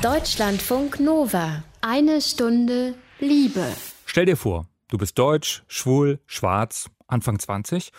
Deutschlandfunk 0.00 1.00
Nova. 1.00 1.64
Eine 1.80 2.20
Stunde 2.20 2.94
Liebe. 3.18 3.66
Stell 4.04 4.26
dir 4.26 4.36
vor, 4.36 4.66
Du 4.88 4.98
bist 4.98 5.18
deutsch, 5.18 5.64
schwul, 5.66 6.20
schwarz, 6.26 6.90
Anfang 7.08 7.40
20 7.40 7.90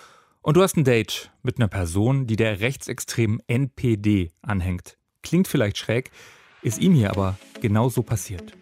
und 0.41 0.55
du 0.55 0.61
hast 0.61 0.77
ein 0.77 0.85
Date 0.85 1.31
mit 1.43 1.57
einer 1.57 1.67
Person, 1.67 2.27
die 2.27 2.37
der 2.37 2.61
rechtsextremen 2.61 3.41
NPD 3.45 4.31
anhängt. 4.41 4.97
Klingt 5.21 5.49
vielleicht 5.49 5.77
schräg, 5.77 6.11
ist 6.61 6.79
ihm 6.79 6.93
hier 6.93 7.09
aber 7.09 7.37
genauso 7.59 8.03
passiert. 8.03 8.53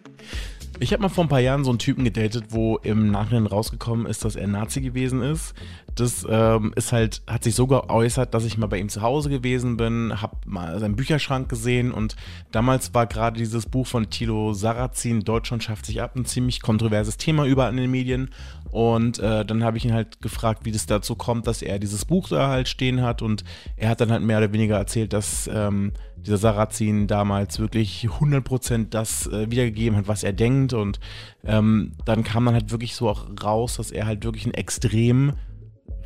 Ich 0.78 0.92
habe 0.92 1.02
mal 1.02 1.08
vor 1.08 1.24
ein 1.24 1.28
paar 1.28 1.40
Jahren 1.40 1.64
so 1.64 1.70
einen 1.70 1.78
Typen 1.78 2.04
gedatet, 2.04 2.46
wo 2.50 2.76
im 2.78 3.10
Nachhinein 3.10 3.46
rausgekommen 3.46 4.06
ist, 4.06 4.24
dass 4.24 4.36
er 4.36 4.46
Nazi 4.46 4.80
gewesen 4.80 5.22
ist 5.22 5.54
das 5.96 6.26
ähm, 6.28 6.72
ist 6.76 6.92
halt, 6.92 7.22
hat 7.26 7.42
sich 7.42 7.54
so 7.54 7.66
geäußert, 7.66 8.34
dass 8.34 8.44
ich 8.44 8.58
mal 8.58 8.66
bei 8.66 8.78
ihm 8.78 8.90
zu 8.90 9.00
Hause 9.00 9.30
gewesen 9.30 9.78
bin, 9.78 10.20
habe 10.20 10.36
mal 10.44 10.78
seinen 10.78 10.94
Bücherschrank 10.94 11.48
gesehen 11.48 11.90
und 11.90 12.16
damals 12.52 12.92
war 12.92 13.06
gerade 13.06 13.38
dieses 13.38 13.64
Buch 13.66 13.86
von 13.86 14.10
Thilo 14.10 14.52
Sarrazin, 14.52 15.20
Deutschland 15.20 15.64
schafft 15.64 15.86
sich 15.86 16.02
ab, 16.02 16.14
ein 16.14 16.26
ziemlich 16.26 16.60
kontroverses 16.60 17.16
Thema 17.16 17.46
überall 17.46 17.70
in 17.70 17.78
den 17.78 17.90
Medien. 17.90 18.30
Und 18.76 19.20
äh, 19.20 19.42
dann 19.42 19.64
habe 19.64 19.78
ich 19.78 19.86
ihn 19.86 19.94
halt 19.94 20.20
gefragt, 20.20 20.66
wie 20.66 20.70
das 20.70 20.84
dazu 20.84 21.14
kommt, 21.14 21.46
dass 21.46 21.62
er 21.62 21.78
dieses 21.78 22.04
Buch 22.04 22.28
da 22.28 22.48
halt 22.48 22.68
stehen 22.68 23.00
hat. 23.00 23.22
Und 23.22 23.42
er 23.74 23.88
hat 23.88 24.02
dann 24.02 24.10
halt 24.10 24.20
mehr 24.20 24.36
oder 24.36 24.52
weniger 24.52 24.76
erzählt, 24.76 25.14
dass 25.14 25.48
ähm, 25.50 25.94
dieser 26.18 26.36
Sarrazin 26.36 27.06
damals 27.06 27.58
wirklich 27.58 28.06
100% 28.06 28.90
das 28.90 29.28
äh, 29.28 29.50
wiedergegeben 29.50 29.96
hat, 29.96 30.08
was 30.08 30.24
er 30.24 30.34
denkt. 30.34 30.74
Und 30.74 31.00
ähm, 31.42 31.92
dann 32.04 32.22
kam 32.22 32.44
dann 32.44 32.52
halt 32.52 32.70
wirklich 32.70 32.96
so 32.96 33.08
auch 33.08 33.26
raus, 33.42 33.78
dass 33.78 33.90
er 33.90 34.04
halt 34.04 34.24
wirklich 34.24 34.44
ein 34.44 34.52
extrem 34.52 35.32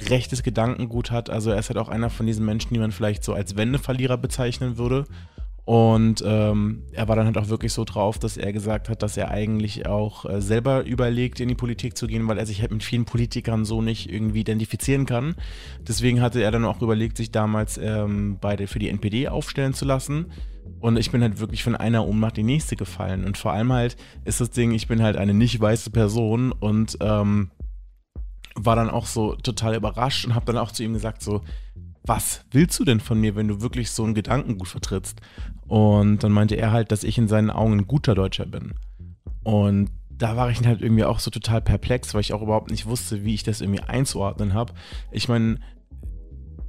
rechtes 0.09 0.45
Gedankengut 0.45 1.11
hat. 1.11 1.29
Also 1.29 1.51
er 1.51 1.59
ist 1.59 1.71
halt 1.71 1.79
auch 1.79 1.89
einer 1.89 2.09
von 2.09 2.27
diesen 2.27 2.45
Menschen, 2.45 2.73
die 2.73 2.79
man 2.79 2.93
vielleicht 2.93 3.25
so 3.25 3.35
als 3.35 3.57
Wendeverlierer 3.57 4.17
bezeichnen 4.17 4.79
würde. 4.79 5.07
Und 5.71 6.21
ähm, 6.27 6.83
er 6.91 7.07
war 7.07 7.15
dann 7.15 7.27
halt 7.27 7.39
auch 7.39 7.47
wirklich 7.47 7.73
so 7.73 7.85
drauf, 7.85 8.19
dass 8.19 8.37
er 8.37 8.53
gesagt 8.53 8.89
hat, 8.89 9.05
dass 9.05 9.17
er 9.17 9.31
eigentlich 9.31 9.87
auch 9.87 10.25
äh, 10.25 10.43
selber 10.43 10.85
überlegt, 10.85 11.39
in 11.39 11.47
die 11.47 11.55
Politik 11.55 11.97
zu 11.97 12.09
gehen, 12.09 12.27
weil 12.27 12.39
er 12.39 12.47
sich 12.47 12.61
halt 12.61 12.73
mit 12.73 12.83
vielen 12.83 13.05
Politikern 13.05 13.65
so 13.65 13.81
nicht 13.81 14.11
irgendwie 14.11 14.41
identifizieren 14.41 15.07
kann. 15.07 15.37
Deswegen 15.87 16.23
hatte 16.23 16.43
er 16.43 16.51
dann 16.51 16.65
auch 16.65 16.83
überlegt, 16.83 17.19
sich 17.19 17.31
damals 17.31 17.79
ähm, 17.79 18.39
bei 18.41 18.57
der, 18.57 18.67
für 18.67 18.81
die 18.81 18.89
NPD 18.89 19.29
aufstellen 19.29 19.73
zu 19.73 19.85
lassen. 19.85 20.33
Und 20.81 20.99
ich 20.99 21.13
bin 21.13 21.23
halt 21.23 21.39
wirklich 21.39 21.63
von 21.63 21.77
einer 21.77 22.05
Ohnmacht 22.05 22.37
die 22.37 22.43
nächste 22.43 22.75
gefallen. 22.75 23.25
Und 23.25 23.39
vor 23.39 23.53
allem 23.53 23.73
halt 23.73 23.97
ist 24.25 24.41
das 24.41 24.51
Ding, 24.51 24.73
ich 24.73 24.89
bin 24.89 25.01
halt 25.01 25.17
eine 25.17 25.35
nicht 25.35 25.61
weiße 25.61 25.91
Person 25.91 26.51
und 26.51 26.99
ähm, 27.01 27.53
war 28.57 28.75
dann 28.75 28.91
auch 28.91 29.07
so 29.07 29.37
total 29.37 29.77
überrascht 29.77 30.25
und 30.25 30.35
habe 30.35 30.47
dann 30.47 30.59
auch 30.59 30.73
zu 30.73 30.83
ihm 30.83 30.95
gesagt, 30.95 31.23
so, 31.23 31.43
was 32.05 32.45
willst 32.51 32.79
du 32.81 32.85
denn 32.85 33.01
von 33.01 33.21
mir, 33.21 33.37
wenn 33.37 33.49
du 33.49 33.61
wirklich 33.61 33.91
so 33.91 34.05
einen 34.05 34.15
Gedankengut 34.15 34.69
vertrittst? 34.69 35.21
Und 35.71 36.25
dann 36.25 36.33
meinte 36.33 36.57
er 36.57 36.73
halt, 36.73 36.91
dass 36.91 37.05
ich 37.05 37.17
in 37.17 37.29
seinen 37.29 37.49
Augen 37.49 37.75
ein 37.75 37.87
guter 37.87 38.17
Deutscher 38.17 38.45
bin. 38.45 38.75
Und 39.45 39.91
da 40.11 40.37
war 40.37 40.51
ich 40.51 40.67
halt 40.67 40.83
irgendwie 40.83 41.05
auch 41.05 41.21
so 41.21 41.31
total 41.31 41.61
perplex, 41.61 42.13
weil 42.13 42.23
ich 42.23 42.33
auch 42.33 42.43
überhaupt 42.43 42.73
nicht 42.73 42.87
wusste, 42.87 43.25
wie 43.25 43.35
ich 43.35 43.45
das 43.45 43.61
irgendwie 43.61 43.81
einzuordnen 43.81 44.53
habe. 44.53 44.73
Ich 45.13 45.29
meine, 45.29 45.61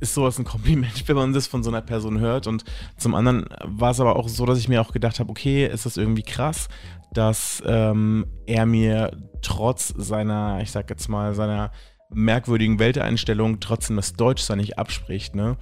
ist 0.02 0.14
sowas 0.14 0.38
ein 0.38 0.46
Kompliment, 0.46 1.04
wenn 1.08 1.16
man 1.16 1.34
das 1.34 1.48
von 1.48 1.64
so 1.64 1.72
einer 1.72 1.82
Person 1.82 2.20
hört. 2.20 2.46
Und 2.46 2.64
zum 2.96 3.16
anderen 3.16 3.46
war 3.64 3.90
es 3.90 4.00
aber 4.00 4.18
auch 4.18 4.30
so, 4.30 4.46
dass 4.46 4.60
ich 4.60 4.70
mir 4.70 4.80
auch 4.80 4.92
gedacht 4.92 5.20
habe, 5.20 5.32
okay, 5.32 5.66
ist 5.66 5.88
das 5.88 5.98
irgendwie 5.98 6.22
krass, 6.22 6.70
dass 7.12 7.64
ähm, 7.66 8.28
er 8.46 8.68
mir 8.68 9.18
trotz 9.42 9.88
seiner, 9.98 10.60
ich 10.62 10.70
sag 10.70 10.92
jetzt 10.92 11.10
mal, 11.10 11.34
seiner 11.34 11.72
merkwürdigen 12.14 12.78
Welteinstellung 12.78 13.60
trotzdem 13.62 13.96
das 13.96 14.14
Deutschsein 14.14 14.60
nicht 14.60 14.78
abspricht. 14.78 15.34
Ne? 15.34 15.58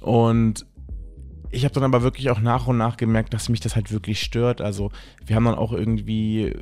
Und 0.00 0.64
ich 1.50 1.64
habe 1.64 1.74
dann 1.74 1.84
aber 1.84 2.02
wirklich 2.02 2.30
auch 2.30 2.40
nach 2.40 2.66
und 2.66 2.78
nach 2.78 2.96
gemerkt, 2.96 3.34
dass 3.34 3.48
mich 3.48 3.60
das 3.60 3.76
halt 3.76 3.92
wirklich 3.92 4.20
stört. 4.20 4.60
Also 4.60 4.90
wir 5.24 5.36
haben 5.36 5.44
dann 5.44 5.54
auch 5.54 5.72
irgendwie 5.72 6.54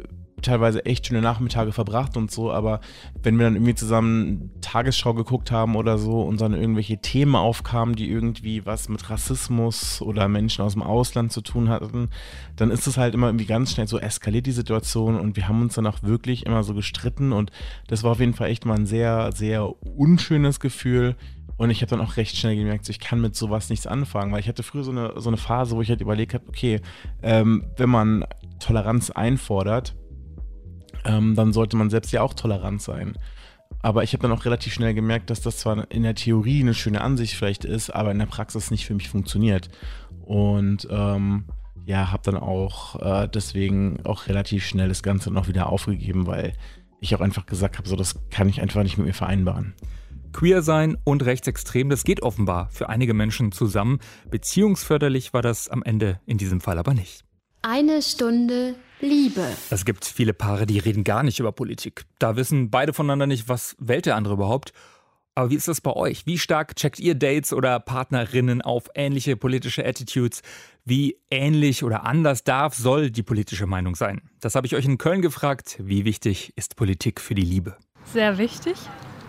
teilweise 0.43 0.85
echt 0.85 1.07
schöne 1.07 1.23
Nachmittage 1.23 1.73
verbracht 1.73 2.16
und 2.16 2.31
so, 2.31 2.52
aber 2.52 2.81
wenn 3.23 3.38
wir 3.38 3.47
dann 3.47 3.55
irgendwie 3.55 3.75
zusammen 3.75 4.50
Tagesschau 4.61 5.14
geguckt 5.14 5.50
haben 5.50 5.76
oder 5.76 5.99
so 5.99 6.23
und 6.23 6.40
dann 6.40 6.55
irgendwelche 6.55 6.99
Themen 6.99 7.35
aufkamen, 7.35 7.97
die 7.97 8.11
irgendwie 8.11 8.66
was 8.66 8.88
mit 8.88 9.09
Rassismus 9.09 10.02
oder 10.02 10.28
Menschen 10.28 10.62
aus 10.62 10.75
dem 10.75 10.83
Ausland 10.83 11.33
zu 11.33 11.40
tun 11.40 11.69
hatten, 11.69 12.11
dann 12.55 12.71
ist 12.71 12.87
es 12.87 12.99
halt 12.99 13.14
immer 13.14 13.28
irgendwie 13.28 13.47
ganz 13.47 13.73
schnell 13.73 13.88
so 13.88 13.99
eskaliert 13.99 14.47
die 14.47 14.52
Situation 14.52 15.19
und 15.19 15.37
wir 15.37 15.49
haben 15.49 15.62
uns 15.62 15.75
dann 15.75 15.87
auch 15.87 16.02
wirklich 16.02 16.45
immer 16.45 16.62
so 16.62 16.75
gestritten 16.75 17.33
und 17.33 17.50
das 17.88 18.02
war 18.02 18.12
auf 18.12 18.21
jeden 18.21 18.35
Fall 18.35 18.50
echt 18.50 18.66
mal 18.66 18.75
ein 18.76 18.87
sehr, 18.87 19.33
sehr 19.33 19.69
unschönes 19.85 20.61
Gefühl. 20.61 21.16
Und 21.57 21.71
ich 21.71 21.81
habe 21.81 21.91
dann 21.91 22.01
auch 22.01 22.17
recht 22.17 22.37
schnell 22.37 22.55
gemerkt, 22.57 22.89
ich 22.89 23.01
kann 23.01 23.21
mit 23.21 23.35
sowas 23.35 23.71
nichts 23.71 23.87
anfangen, 23.87 24.33
weil 24.33 24.41
ich 24.41 24.49
hatte 24.49 24.63
früher 24.63 24.85
so 24.85 24.91
eine, 24.91 25.15
so 25.17 25.31
eine 25.31 25.39
Phase, 25.39 25.75
wo 25.75 25.83
ich 25.83 25.89
halt 25.89 26.01
überlegt 26.01 26.35
habe, 26.35 26.45
okay, 26.49 26.81
ähm, 27.23 27.71
wenn 27.77 27.89
man 27.89 28.25
Toleranz 28.59 29.11
einfordert, 29.11 29.97
ähm, 31.05 31.35
dann 31.35 31.53
sollte 31.53 31.77
man 31.77 31.89
selbst 31.89 32.13
ja 32.13 32.23
auch 32.23 32.35
tolerant 32.35 32.83
sein. 32.83 33.17
Aber 33.81 34.03
ich 34.03 34.13
habe 34.13 34.23
dann 34.23 34.33
auch 34.33 34.45
relativ 34.45 34.73
schnell 34.73 34.95
gemerkt, 34.95 35.31
dass 35.31 35.41
das 35.41 35.59
zwar 35.59 35.91
in 35.91 36.03
der 36.03 36.15
Theorie 36.15 36.61
eine 36.61 36.75
schöne 36.75 37.01
Ansicht 37.01 37.35
vielleicht 37.35 37.65
ist, 37.65 37.91
aber 37.91 38.11
in 38.11 38.19
der 38.19 38.27
Praxis 38.27 38.71
nicht 38.71 38.85
für 38.85 38.95
mich 38.95 39.09
funktioniert. 39.09 39.69
Und 40.25 40.89
ähm, 40.91 41.45
ja, 41.85 42.11
habe 42.11 42.23
dann 42.25 42.37
auch 42.37 43.01
äh, 43.01 43.29
deswegen 43.29 44.05
auch 44.05 44.27
relativ 44.27 44.67
schnell 44.67 44.89
das 44.89 45.03
Ganze 45.03 45.31
noch 45.31 45.47
wieder 45.47 45.69
aufgegeben, 45.69 46.27
weil 46.27 46.53
ich 47.01 47.15
auch 47.15 47.21
einfach 47.21 47.47
gesagt 47.47 47.79
habe, 47.79 47.89
so 47.89 47.95
das 47.95 48.29
kann 48.31 48.49
ich 48.49 48.61
einfach 48.61 48.83
nicht 48.83 48.99
mit 48.99 49.07
mir 49.07 49.15
vereinbaren. 49.15 49.75
Queer 50.37 50.61
sein 50.61 50.99
und 51.02 51.25
rechtsextrem, 51.25 51.88
das 51.88 52.05
geht 52.05 52.23
offenbar 52.23 52.69
für 52.71 52.90
einige 52.90 53.14
Menschen 53.14 53.52
zusammen. 53.52 54.00
Beziehungsförderlich 54.31 55.33
war 55.33 55.40
das 55.40 55.66
am 55.69 55.83
Ende 55.83 56.21
in 56.26 56.37
diesem 56.37 56.61
Fall 56.61 56.76
aber 56.76 56.93
nicht. 56.93 57.25
Eine 57.62 58.02
Stunde 58.02 58.75
Liebe. 59.00 59.47
Es 59.71 59.87
gibt 59.87 60.05
viele 60.05 60.35
Paare, 60.35 60.66
die 60.66 60.78
reden 60.78 61.05
gar 61.05 61.23
nicht 61.23 61.40
über 61.40 61.52
Politik. 61.52 62.05
Da 62.19 62.37
wissen 62.37 62.71
beide 62.71 62.93
voneinander 62.93 63.26
nicht, 63.26 63.49
was 63.49 63.76
wählt 63.78 64.05
der 64.05 64.16
andere 64.16 64.35
überhaupt. 64.35 64.75
Aber 65.35 65.49
wie 65.49 65.55
ist 65.55 65.69
das 65.69 65.81
bei 65.81 65.95
euch? 65.95 66.26
Wie 66.26 66.37
stark 66.37 66.76
checkt 66.76 67.00
ihr 67.00 67.14
Dates 67.14 67.55
oder 67.55 67.81
Partnerinnen 67.81 68.61
auf 68.61 68.90
ähnliche 68.95 69.38
politische 69.38 69.87
Attitudes? 69.87 70.43
Wie 70.85 71.16
ähnlich 71.31 71.83
oder 71.83 72.05
anders 72.05 72.45
darf, 72.45 72.75
soll 72.75 73.11
die 73.11 73.23
politische 73.23 73.66
Meinung 73.66 73.95
sein? 73.95 74.21
Das 74.40 74.55
habe 74.55 74.66
ich 74.66 74.76
euch 74.76 74.85
in 74.85 74.99
Köln 74.99 75.23
gefragt. 75.23 75.78
Wie 75.81 76.05
wichtig 76.05 76.52
ist 76.57 76.76
Politik 76.76 77.23
für 77.23 77.35
die 77.35 77.40
Liebe? 77.40 77.78
Sehr 78.05 78.37
wichtig. 78.37 78.76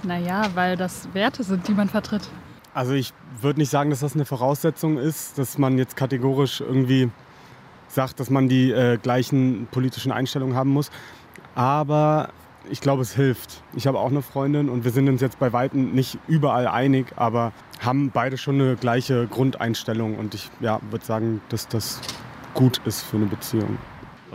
Naja, 0.04 0.44
weil 0.54 0.78
das 0.78 1.08
Werte 1.14 1.44
sind, 1.44 1.68
die 1.68 1.74
man 1.74 1.90
vertritt. 1.90 2.30
Also 2.74 2.94
ich 2.94 3.14
würde 3.42 3.60
nicht 3.60 3.72
sagen, 3.72 3.90
dass 3.90 4.02
das 4.02 4.14
eine 4.14 4.26
Voraussetzung 4.26 4.98
ist, 4.98 5.38
dass 5.38 5.58
man 5.58 5.78
jetzt 5.78 5.96
kategorisch 5.96 6.62
irgendwie 6.62 7.10
sagt, 7.88 8.20
dass 8.20 8.30
man 8.30 8.48
die 8.50 8.72
äh, 8.72 8.98
gleichen 8.98 9.68
politischen 9.72 10.12
Einstellungen 10.12 10.56
haben 10.56 10.70
muss. 10.70 10.92
Aber 11.56 12.30
ich 12.70 12.82
glaube, 12.82 13.02
es 13.02 13.16
hilft. 13.16 13.64
Ich 13.76 13.88
habe 13.88 14.00
auch 14.00 14.10
eine 14.10 14.22
Freundin 14.22 14.70
und 14.70 14.84
wir 14.84 14.92
sind 14.92 15.08
uns 15.10 15.22
jetzt 15.22 15.40
bei 15.40 15.54
Weitem 15.54 15.94
nicht 15.94 16.20
überall 16.28 16.68
einig, 16.68 17.08
aber 17.16 17.52
haben 17.80 18.12
beide 18.12 18.38
schon 18.38 18.56
eine 18.56 18.76
gleiche 18.76 19.28
Grundeinstellung. 19.28 20.16
Und 20.18 20.34
ich 20.36 20.50
ja, 20.60 20.80
würde 20.92 21.06
sagen, 21.06 21.42
dass 21.50 21.68
das 21.68 22.02
gut 22.54 22.82
ist 22.86 23.02
für 23.02 23.18
eine 23.18 23.26
Beziehung. 23.26 23.78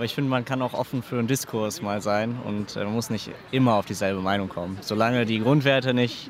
Aber 0.03 0.07
ich 0.07 0.17
finde, 0.17 0.31
man 0.31 0.45
kann 0.45 0.63
auch 0.63 0.75
offen 0.75 1.01
für 1.01 1.21
einen 1.21 1.29
Diskurs 1.29 1.81
mal 1.81 2.03
sein 2.03 2.37
und 2.45 2.75
äh, 2.75 2.83
man 2.83 2.95
muss 2.95 3.09
nicht 3.09 3.31
immer 3.53 3.75
auf 3.75 3.87
dieselbe 3.87 4.21
Meinung 4.21 4.49
kommen. 4.49 4.77
Solange 4.81 5.27
die 5.27 5.39
Grundwerte 5.39 5.95
nicht 5.95 6.29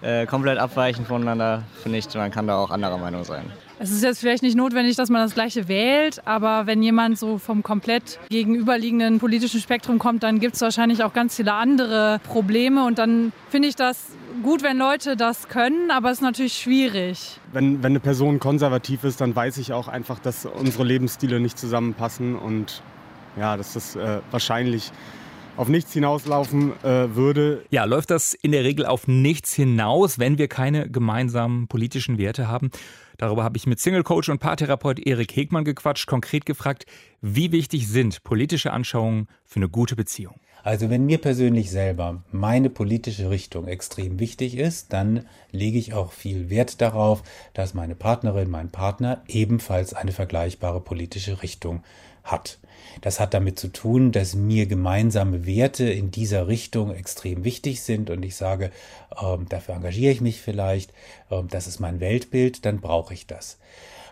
äh, 0.00 0.24
komplett 0.24 0.56
abweichen 0.56 1.04
voneinander, 1.04 1.64
finde 1.82 1.98
ich, 1.98 2.06
man 2.14 2.30
kann 2.30 2.46
da 2.46 2.56
auch 2.56 2.70
anderer 2.70 2.96
Meinung 2.96 3.24
sein. 3.24 3.52
Es 3.78 3.90
ist 3.90 4.02
jetzt 4.02 4.20
vielleicht 4.20 4.42
nicht 4.42 4.56
notwendig, 4.56 4.96
dass 4.96 5.10
man 5.10 5.20
das 5.20 5.34
Gleiche 5.34 5.68
wählt, 5.68 6.26
aber 6.26 6.66
wenn 6.66 6.82
jemand 6.82 7.18
so 7.18 7.36
vom 7.36 7.62
komplett 7.62 8.18
gegenüberliegenden 8.30 9.18
politischen 9.18 9.60
Spektrum 9.60 9.98
kommt, 9.98 10.22
dann 10.22 10.40
gibt 10.40 10.54
es 10.54 10.62
wahrscheinlich 10.62 11.04
auch 11.04 11.12
ganz 11.12 11.36
viele 11.36 11.52
andere 11.52 12.18
Probleme 12.24 12.86
und 12.86 12.98
dann 12.98 13.34
finde 13.50 13.68
ich 13.68 13.76
das 13.76 14.06
gut, 14.42 14.62
wenn 14.62 14.78
Leute 14.78 15.16
das 15.16 15.48
können, 15.48 15.90
aber 15.90 16.10
es 16.10 16.18
ist 16.18 16.22
natürlich 16.22 16.54
schwierig. 16.54 17.38
Wenn, 17.52 17.82
wenn 17.82 17.92
eine 17.92 18.00
Person 18.00 18.40
konservativ 18.40 19.04
ist, 19.04 19.20
dann 19.20 19.36
weiß 19.36 19.58
ich 19.58 19.74
auch 19.74 19.88
einfach, 19.88 20.18
dass 20.18 20.46
unsere 20.46 20.84
Lebensstile 20.84 21.40
nicht 21.40 21.58
zusammenpassen 21.58 22.36
und 22.36 22.82
ja, 23.36 23.56
dass 23.56 23.74
das 23.74 23.96
äh, 23.96 24.20
wahrscheinlich 24.30 24.92
auf 25.56 25.68
nichts 25.68 25.92
hinauslaufen 25.92 26.72
äh, 26.82 27.14
würde. 27.14 27.64
Ja, 27.70 27.84
läuft 27.84 28.10
das 28.10 28.34
in 28.34 28.52
der 28.52 28.64
Regel 28.64 28.86
auf 28.86 29.06
nichts 29.06 29.52
hinaus, 29.52 30.18
wenn 30.18 30.38
wir 30.38 30.48
keine 30.48 30.88
gemeinsamen 30.90 31.68
politischen 31.68 32.18
Werte 32.18 32.48
haben? 32.48 32.70
Darüber 33.18 33.44
habe 33.44 33.56
ich 33.56 33.66
mit 33.66 33.78
Single-Coach 33.78 34.30
und 34.30 34.38
Paartherapeut 34.38 34.98
Erik 34.98 35.36
Hegmann 35.36 35.64
gequatscht, 35.64 36.06
konkret 36.06 36.46
gefragt, 36.46 36.86
wie 37.20 37.52
wichtig 37.52 37.86
sind 37.86 38.24
politische 38.24 38.72
Anschauungen 38.72 39.28
für 39.44 39.60
eine 39.60 39.68
gute 39.68 39.94
Beziehung? 39.94 40.40
Also 40.64 40.90
wenn 40.90 41.06
mir 41.06 41.18
persönlich 41.18 41.70
selber 41.70 42.22
meine 42.30 42.70
politische 42.70 43.30
Richtung 43.30 43.66
extrem 43.66 44.20
wichtig 44.20 44.56
ist, 44.56 44.92
dann 44.92 45.26
lege 45.50 45.78
ich 45.78 45.92
auch 45.92 46.12
viel 46.12 46.50
Wert 46.50 46.80
darauf, 46.80 47.22
dass 47.52 47.74
meine 47.74 47.96
Partnerin, 47.96 48.48
mein 48.48 48.70
Partner 48.70 49.22
ebenfalls 49.28 49.92
eine 49.92 50.12
vergleichbare 50.12 50.80
politische 50.80 51.42
Richtung 51.42 51.82
hat. 52.24 52.58
Das 53.00 53.20
hat 53.20 53.34
damit 53.34 53.58
zu 53.58 53.68
tun, 53.68 54.12
dass 54.12 54.34
mir 54.34 54.66
gemeinsame 54.66 55.46
Werte 55.46 55.84
in 55.84 56.10
dieser 56.10 56.46
Richtung 56.46 56.94
extrem 56.94 57.44
wichtig 57.44 57.82
sind 57.82 58.10
und 58.10 58.22
ich 58.22 58.36
sage, 58.36 58.70
ähm, 59.20 59.46
dafür 59.48 59.74
engagiere 59.74 60.12
ich 60.12 60.20
mich 60.20 60.40
vielleicht, 60.40 60.92
ähm, 61.30 61.48
das 61.48 61.66
ist 61.66 61.80
mein 61.80 62.00
Weltbild, 62.00 62.64
dann 62.64 62.80
brauche 62.80 63.14
ich 63.14 63.26
das. 63.26 63.58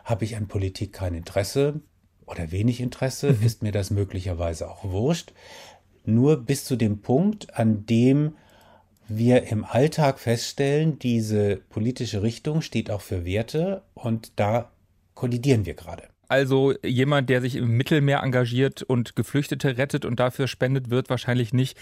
Habe 0.04 0.24
ich 0.24 0.36
an 0.36 0.48
Politik 0.48 0.92
kein 0.92 1.14
Interesse 1.14 1.80
oder 2.26 2.50
wenig 2.50 2.80
Interesse, 2.80 3.32
mhm. 3.32 3.46
ist 3.46 3.62
mir 3.62 3.72
das 3.72 3.90
möglicherweise 3.90 4.70
auch 4.70 4.84
wurscht. 4.84 5.32
Nur 6.04 6.38
bis 6.38 6.64
zu 6.64 6.76
dem 6.76 7.00
Punkt, 7.02 7.58
an 7.58 7.86
dem 7.86 8.36
wir 9.08 9.48
im 9.48 9.64
Alltag 9.64 10.20
feststellen, 10.20 10.98
diese 10.98 11.56
politische 11.56 12.22
Richtung 12.22 12.62
steht 12.62 12.90
auch 12.90 13.00
für 13.00 13.24
Werte 13.24 13.82
und 13.94 14.32
da 14.36 14.70
kollidieren 15.14 15.66
wir 15.66 15.74
gerade. 15.74 16.04
Also 16.30 16.74
jemand, 16.84 17.28
der 17.28 17.40
sich 17.40 17.56
im 17.56 17.76
Mittelmeer 17.76 18.22
engagiert 18.22 18.84
und 18.84 19.16
Geflüchtete 19.16 19.76
rettet 19.76 20.04
und 20.04 20.20
dafür 20.20 20.46
spendet, 20.46 20.88
wird 20.88 21.10
wahrscheinlich 21.10 21.52
nicht 21.52 21.76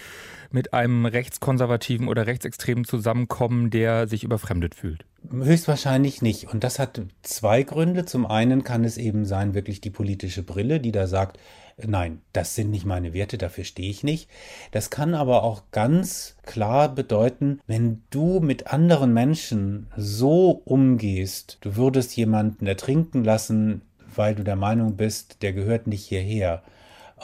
mit 0.51 0.73
einem 0.73 1.05
rechtskonservativen 1.05 2.09
oder 2.09 2.27
rechtsextremen 2.27 2.87
zusammenkommen, 2.87 3.69
der 3.69 4.09
sich 4.09 4.25
überfremdet 4.25 4.75
fühlt. 4.75 5.05
Höchstwahrscheinlich 5.31 6.23
nicht. 6.23 6.49
Und 6.49 6.65
das 6.65 6.79
hat 6.79 7.03
zwei 7.23 7.63
Gründe. 7.63 8.07
Zum 8.07 8.25
einen 8.25 8.65
kann 8.65 8.85
es 8.85 8.97
eben 8.97 9.27
sein, 9.27 9.53
wirklich 9.53 9.83
die 9.83 9.91
politische 9.91 10.43
Brille, 10.43 10.81
die 10.81 10.93
da 10.93 11.07
sagt, 11.07 11.39
nein, 11.77 12.23
das 12.33 12.55
sind 12.55 12.71
nicht 12.71 12.87
meine 12.87 13.13
Werte, 13.13 13.37
dafür 13.37 13.65
stehe 13.65 13.91
ich 13.91 14.03
nicht. 14.03 14.31
Das 14.71 14.89
kann 14.89 15.13
aber 15.13 15.43
auch 15.43 15.65
ganz 15.73 16.37
klar 16.47 16.95
bedeuten, 16.95 17.61
wenn 17.67 18.03
du 18.09 18.41
mit 18.41 18.69
anderen 18.69 19.13
Menschen 19.13 19.89
so 19.95 20.63
umgehst, 20.65 21.59
du 21.61 21.77
würdest 21.77 22.17
jemanden 22.17 22.67
ertrinken 22.67 23.25
lassen, 23.25 23.83
weil 24.15 24.35
du 24.35 24.45
der 24.45 24.57
Meinung 24.57 24.97
bist, 24.97 25.43
der 25.43 25.53
gehört 25.53 25.87
nicht 25.87 26.05
hierher, 26.05 26.63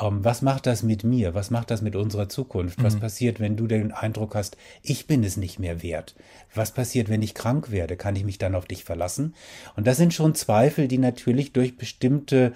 ähm, 0.01 0.25
was 0.25 0.43
macht 0.43 0.67
das 0.67 0.83
mit 0.83 1.05
mir? 1.05 1.35
Was 1.35 1.51
macht 1.51 1.71
das 1.71 1.83
mit 1.83 1.97
unserer 1.97 2.29
Zukunft? 2.29 2.83
Was 2.83 2.97
mhm. 2.97 3.01
passiert, 3.01 3.41
wenn 3.41 3.57
du 3.57 3.67
den 3.67 3.93
Eindruck 3.93 4.35
hast, 4.35 4.57
ich 4.83 5.07
bin 5.07 5.23
es 5.25 5.37
nicht 5.37 5.59
mehr 5.59 5.83
wert? 5.83 6.15
Was 6.55 6.73
passiert, 6.73 7.09
wenn 7.09 7.23
ich 7.23 7.35
krank 7.35 7.71
werde? 7.71 7.97
Kann 7.97 8.17
ich 8.17 8.25
mich 8.25 8.39
dann 8.39 8.55
auf 8.55 8.67
dich 8.67 8.85
verlassen? 8.85 9.35
Und 9.77 9.87
das 9.87 9.97
sind 9.97 10.15
schon 10.15 10.35
Zweifel, 10.35 10.89
die 10.89 10.99
natürlich 10.99 11.53
durch 11.53 11.77
bestimmte 11.77 12.55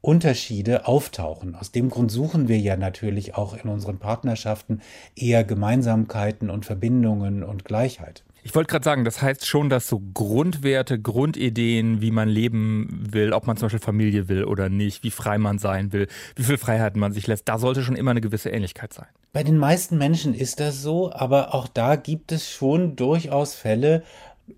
Unterschiede 0.00 0.86
auftauchen. 0.86 1.54
Aus 1.54 1.72
dem 1.72 1.90
Grund 1.90 2.10
suchen 2.10 2.48
wir 2.48 2.58
ja 2.58 2.76
natürlich 2.76 3.34
auch 3.34 3.56
in 3.56 3.68
unseren 3.68 3.98
Partnerschaften 3.98 4.80
eher 5.16 5.44
Gemeinsamkeiten 5.44 6.50
und 6.50 6.66
Verbindungen 6.66 7.42
und 7.42 7.64
Gleichheit. 7.64 8.22
Ich 8.42 8.54
wollte 8.54 8.70
gerade 8.70 8.84
sagen, 8.84 9.04
das 9.04 9.20
heißt 9.20 9.46
schon, 9.46 9.68
dass 9.68 9.88
so 9.88 10.00
Grundwerte, 10.14 10.98
Grundideen, 11.00 12.00
wie 12.00 12.10
man 12.10 12.28
leben 12.28 13.06
will, 13.10 13.32
ob 13.32 13.46
man 13.46 13.56
zum 13.56 13.66
Beispiel 13.66 13.80
Familie 13.80 14.28
will 14.28 14.44
oder 14.44 14.68
nicht, 14.68 15.02
wie 15.02 15.10
frei 15.10 15.38
man 15.38 15.58
sein 15.58 15.92
will, 15.92 16.06
wie 16.36 16.44
viel 16.44 16.58
Freiheiten 16.58 17.00
man 17.00 17.12
sich 17.12 17.26
lässt, 17.26 17.48
da 17.48 17.58
sollte 17.58 17.82
schon 17.82 17.96
immer 17.96 18.12
eine 18.12 18.20
gewisse 18.20 18.50
Ähnlichkeit 18.50 18.92
sein. 18.92 19.08
Bei 19.32 19.42
den 19.42 19.58
meisten 19.58 19.98
Menschen 19.98 20.34
ist 20.34 20.60
das 20.60 20.82
so, 20.82 21.12
aber 21.12 21.54
auch 21.54 21.68
da 21.68 21.96
gibt 21.96 22.32
es 22.32 22.50
schon 22.50 22.96
durchaus 22.96 23.54
Fälle. 23.54 24.02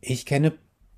Ich 0.01 0.27
kenne 0.27 0.53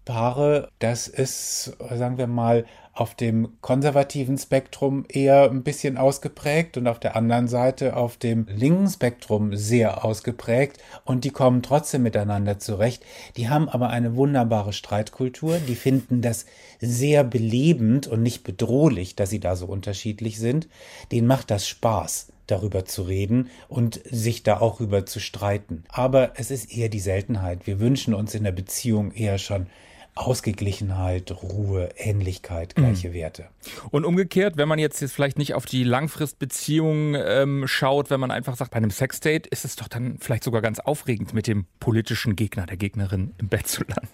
Paare, 0.04 0.68
das 0.78 1.06
ist, 1.06 1.76
sagen 1.90 2.18
wir 2.18 2.26
mal, 2.26 2.64
auf 2.94 3.14
dem 3.14 3.48
konservativen 3.62 4.36
Spektrum 4.36 5.06
eher 5.08 5.50
ein 5.50 5.62
bisschen 5.62 5.96
ausgeprägt 5.96 6.76
und 6.76 6.86
auf 6.86 7.00
der 7.00 7.16
anderen 7.16 7.48
Seite 7.48 7.96
auf 7.96 8.18
dem 8.18 8.46
linken 8.48 8.88
Spektrum 8.88 9.56
sehr 9.56 10.04
ausgeprägt 10.04 10.78
und 11.04 11.24
die 11.24 11.30
kommen 11.30 11.62
trotzdem 11.62 12.02
miteinander 12.02 12.58
zurecht. 12.58 13.02
Die 13.36 13.48
haben 13.48 13.68
aber 13.68 13.88
eine 13.88 14.14
wunderbare 14.14 14.74
Streitkultur, 14.74 15.58
die 15.66 15.74
finden 15.74 16.20
das 16.20 16.44
sehr 16.80 17.24
belebend 17.24 18.08
und 18.08 18.22
nicht 18.22 18.44
bedrohlich, 18.44 19.16
dass 19.16 19.30
sie 19.30 19.40
da 19.40 19.56
so 19.56 19.66
unterschiedlich 19.66 20.38
sind. 20.38 20.68
Denen 21.12 21.26
macht 21.26 21.50
das 21.50 21.66
Spaß 21.66 22.28
darüber 22.46 22.84
zu 22.84 23.02
reden 23.02 23.48
und 23.68 24.00
sich 24.04 24.42
da 24.42 24.60
auch 24.60 24.80
über 24.80 25.06
zu 25.06 25.18
streiten. 25.18 25.84
Aber 25.88 26.32
es 26.36 26.50
ist 26.50 26.76
eher 26.76 26.90
die 26.90 27.00
Seltenheit. 27.00 27.66
Wir 27.66 27.80
wünschen 27.80 28.12
uns 28.12 28.34
in 28.34 28.44
der 28.44 28.52
Beziehung 28.52 29.12
eher 29.12 29.38
schon 29.38 29.68
Ausgeglichenheit, 30.14 31.32
Ruhe, 31.42 31.88
Ähnlichkeit, 31.96 32.74
gleiche 32.74 33.08
mhm. 33.08 33.14
Werte. 33.14 33.48
Und 33.90 34.04
umgekehrt, 34.04 34.56
wenn 34.58 34.68
man 34.68 34.78
jetzt, 34.78 35.00
jetzt 35.00 35.12
vielleicht 35.14 35.38
nicht 35.38 35.54
auf 35.54 35.64
die 35.64 35.84
Langfristbeziehung 35.84 37.14
ähm, 37.14 37.66
schaut, 37.66 38.10
wenn 38.10 38.20
man 38.20 38.30
einfach 38.30 38.56
sagt, 38.56 38.72
bei 38.72 38.76
einem 38.76 38.90
Sexdate 38.90 39.46
ist 39.46 39.64
es 39.64 39.76
doch 39.76 39.88
dann 39.88 40.18
vielleicht 40.18 40.44
sogar 40.44 40.60
ganz 40.60 40.80
aufregend, 40.80 41.32
mit 41.32 41.46
dem 41.46 41.66
politischen 41.80 42.36
Gegner, 42.36 42.66
der 42.66 42.76
Gegnerin 42.76 43.34
im 43.38 43.48
Bett 43.48 43.66
zu 43.68 43.84
landen. 43.84 44.08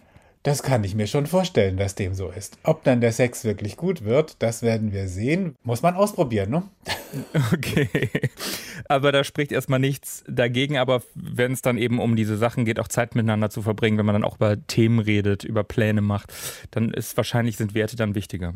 Das 0.44 0.62
kann 0.62 0.84
ich 0.84 0.94
mir 0.94 1.06
schon 1.06 1.26
vorstellen, 1.26 1.76
dass 1.76 1.96
dem 1.96 2.14
so 2.14 2.28
ist. 2.28 2.58
Ob 2.62 2.84
dann 2.84 3.00
der 3.00 3.12
Sex 3.12 3.44
wirklich 3.44 3.76
gut 3.76 4.04
wird, 4.04 4.36
das 4.38 4.62
werden 4.62 4.92
wir 4.92 5.08
sehen. 5.08 5.56
Muss 5.64 5.82
man 5.82 5.94
ausprobieren, 5.94 6.50
ne? 6.50 6.62
Okay. 7.52 8.10
Aber 8.88 9.12
da 9.12 9.24
spricht 9.24 9.50
erstmal 9.50 9.80
nichts 9.80 10.24
dagegen. 10.28 10.78
Aber 10.78 11.02
wenn 11.14 11.52
es 11.52 11.62
dann 11.62 11.76
eben 11.76 11.98
um 11.98 12.14
diese 12.16 12.36
Sachen 12.36 12.64
geht, 12.64 12.78
auch 12.78 12.88
Zeit 12.88 13.14
miteinander 13.14 13.50
zu 13.50 13.62
verbringen, 13.62 13.98
wenn 13.98 14.06
man 14.06 14.14
dann 14.14 14.24
auch 14.24 14.36
über 14.36 14.64
Themen 14.66 15.00
redet, 15.00 15.44
über 15.44 15.64
Pläne 15.64 16.00
macht, 16.00 16.32
dann 16.70 16.90
ist 16.92 17.16
wahrscheinlich 17.16 17.56
sind 17.56 17.74
Werte 17.74 17.96
dann 17.96 18.14
wichtiger. 18.14 18.54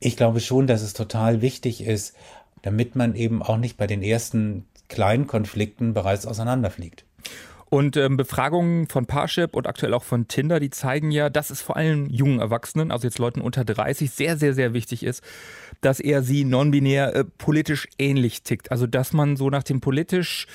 Ich 0.00 0.16
glaube 0.16 0.40
schon, 0.40 0.66
dass 0.66 0.82
es 0.82 0.92
total 0.92 1.40
wichtig 1.40 1.84
ist, 1.84 2.14
damit 2.62 2.94
man 2.94 3.14
eben 3.14 3.42
auch 3.42 3.56
nicht 3.56 3.76
bei 3.76 3.86
den 3.86 4.02
ersten 4.02 4.66
kleinen 4.88 5.26
Konflikten 5.26 5.94
bereits 5.94 6.26
auseinanderfliegt. 6.26 7.04
Und 7.74 7.96
ähm, 7.96 8.16
Befragungen 8.16 8.86
von 8.86 9.06
Parship 9.06 9.56
und 9.56 9.66
aktuell 9.66 9.94
auch 9.94 10.04
von 10.04 10.28
Tinder, 10.28 10.60
die 10.60 10.70
zeigen 10.70 11.10
ja, 11.10 11.28
dass 11.28 11.50
es 11.50 11.60
vor 11.60 11.76
allem 11.76 12.08
jungen 12.08 12.38
Erwachsenen, 12.38 12.92
also 12.92 13.08
jetzt 13.08 13.18
Leuten 13.18 13.40
unter 13.40 13.64
30, 13.64 14.12
sehr, 14.12 14.36
sehr, 14.36 14.54
sehr 14.54 14.74
wichtig 14.74 15.02
ist, 15.02 15.24
dass 15.80 15.98
er 15.98 16.22
sie 16.22 16.44
non-binär 16.44 17.16
äh, 17.16 17.24
politisch 17.24 17.88
ähnlich 17.98 18.44
tickt. 18.44 18.70
Also 18.70 18.86
dass 18.86 19.12
man 19.12 19.36
so 19.36 19.50
nach 19.50 19.64
den 19.64 19.80
politischen 19.80 20.46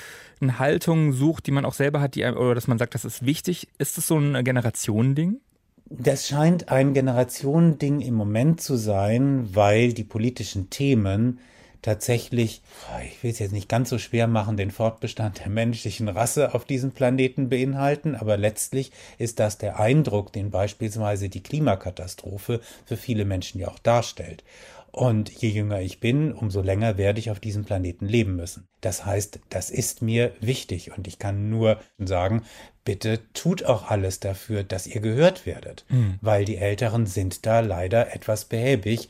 Haltungen 0.58 1.12
sucht, 1.12 1.46
die 1.46 1.50
man 1.50 1.66
auch 1.66 1.74
selber 1.74 2.00
hat, 2.00 2.14
die, 2.14 2.24
oder 2.24 2.54
dass 2.54 2.68
man 2.68 2.78
sagt, 2.78 2.94
das 2.94 3.04
ist 3.04 3.26
wichtig. 3.26 3.68
Ist 3.76 3.98
das 3.98 4.06
so 4.06 4.16
ein 4.16 4.42
Generationending? 4.42 5.42
Das 5.90 6.26
scheint 6.26 6.70
ein 6.70 6.94
Generationending 6.94 8.00
im 8.00 8.14
Moment 8.14 8.62
zu 8.62 8.76
sein, 8.76 9.46
weil 9.52 9.92
die 9.92 10.04
politischen 10.04 10.70
Themen 10.70 11.38
tatsächlich, 11.82 12.62
ich 13.04 13.22
will 13.22 13.30
es 13.30 13.38
jetzt 13.38 13.52
nicht 13.52 13.68
ganz 13.68 13.90
so 13.90 13.98
schwer 13.98 14.26
machen, 14.26 14.56
den 14.56 14.70
Fortbestand 14.70 15.40
der 15.40 15.48
menschlichen 15.48 16.08
Rasse 16.08 16.54
auf 16.54 16.64
diesem 16.64 16.92
Planeten 16.92 17.48
beinhalten, 17.48 18.14
aber 18.14 18.36
letztlich 18.36 18.92
ist 19.18 19.40
das 19.40 19.58
der 19.58 19.80
Eindruck, 19.80 20.32
den 20.32 20.50
beispielsweise 20.50 21.28
die 21.28 21.42
Klimakatastrophe 21.42 22.60
für 22.84 22.96
viele 22.96 23.24
Menschen 23.24 23.60
ja 23.60 23.68
auch 23.68 23.78
darstellt. 23.78 24.44
Und 24.92 25.30
je 25.30 25.50
jünger 25.50 25.80
ich 25.80 26.00
bin, 26.00 26.32
umso 26.32 26.62
länger 26.62 26.98
werde 26.98 27.20
ich 27.20 27.30
auf 27.30 27.38
diesem 27.38 27.64
Planeten 27.64 28.06
leben 28.06 28.34
müssen. 28.34 28.66
Das 28.80 29.06
heißt, 29.06 29.38
das 29.48 29.70
ist 29.70 30.02
mir 30.02 30.32
wichtig 30.40 30.96
und 30.96 31.06
ich 31.06 31.20
kann 31.20 31.48
nur 31.48 31.80
sagen, 31.98 32.42
bitte 32.84 33.20
tut 33.32 33.64
auch 33.64 33.88
alles 33.88 34.18
dafür, 34.18 34.64
dass 34.64 34.88
ihr 34.88 35.00
gehört 35.00 35.46
werdet, 35.46 35.84
mhm. 35.90 36.18
weil 36.22 36.44
die 36.44 36.56
Älteren 36.56 37.06
sind 37.06 37.46
da 37.46 37.60
leider 37.60 38.14
etwas 38.14 38.46
behäbig 38.46 39.08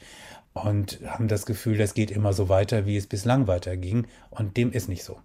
und 0.53 1.01
haben 1.07 1.29
das 1.29 1.47
Gefühl, 1.47 1.79
das 1.79 1.95
geht 1.95 2.11
immer 2.11 2.33
so 2.33 2.49
weiter, 2.49 2.87
wie 2.87 2.97
es 2.97 3.07
bislang 3.07 3.47
weiterging. 3.47 4.07
Und 4.31 4.57
dem 4.57 4.73
ist 4.73 4.89
nicht 4.89 5.05
so. 5.05 5.19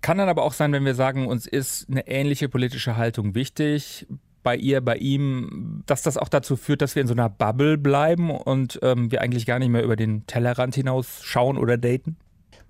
Kann 0.00 0.18
dann 0.18 0.28
aber 0.28 0.42
auch 0.42 0.52
sein, 0.52 0.72
wenn 0.72 0.84
wir 0.84 0.94
sagen, 0.94 1.26
uns 1.26 1.46
ist 1.46 1.88
eine 1.88 2.06
ähnliche 2.06 2.48
politische 2.48 2.96
Haltung 2.96 3.34
wichtig, 3.34 4.06
bei 4.42 4.56
ihr, 4.56 4.82
bei 4.82 4.96
ihm, 4.96 5.82
dass 5.86 6.02
das 6.02 6.18
auch 6.18 6.28
dazu 6.28 6.56
führt, 6.56 6.82
dass 6.82 6.94
wir 6.94 7.00
in 7.00 7.08
so 7.08 7.14
einer 7.14 7.30
Bubble 7.30 7.78
bleiben 7.78 8.30
und 8.30 8.78
ähm, 8.82 9.10
wir 9.10 9.22
eigentlich 9.22 9.46
gar 9.46 9.58
nicht 9.58 9.70
mehr 9.70 9.82
über 9.82 9.96
den 9.96 10.26
Tellerrand 10.26 10.74
hinaus 10.74 11.20
schauen 11.22 11.56
oder 11.56 11.78
daten? 11.78 12.16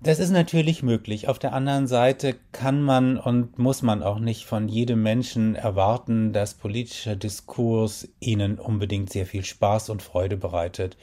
Das 0.05 0.19
ist 0.19 0.29
natürlich 0.29 0.83
möglich. 0.83 1.27
Auf 1.27 1.39
der 1.39 1.53
anderen 1.53 1.87
Seite 1.87 2.35
kann 2.51 2.79
man 2.79 3.17
und 3.17 3.57
muss 3.57 3.81
man 3.81 4.03
auch 4.03 4.19
nicht 4.19 4.45
von 4.45 4.69
jedem 4.69 5.01
Menschen 5.01 5.55
erwarten, 5.55 6.31
dass 6.31 6.53
politischer 6.53 7.15
Diskurs 7.15 8.07
ihnen 8.19 8.59
unbedingt 8.59 9.11
sehr 9.11 9.25
viel 9.25 9.43
Spaß 9.43 9.89
und 9.89 10.03
Freude 10.03 10.37
bereitet. 10.37 10.95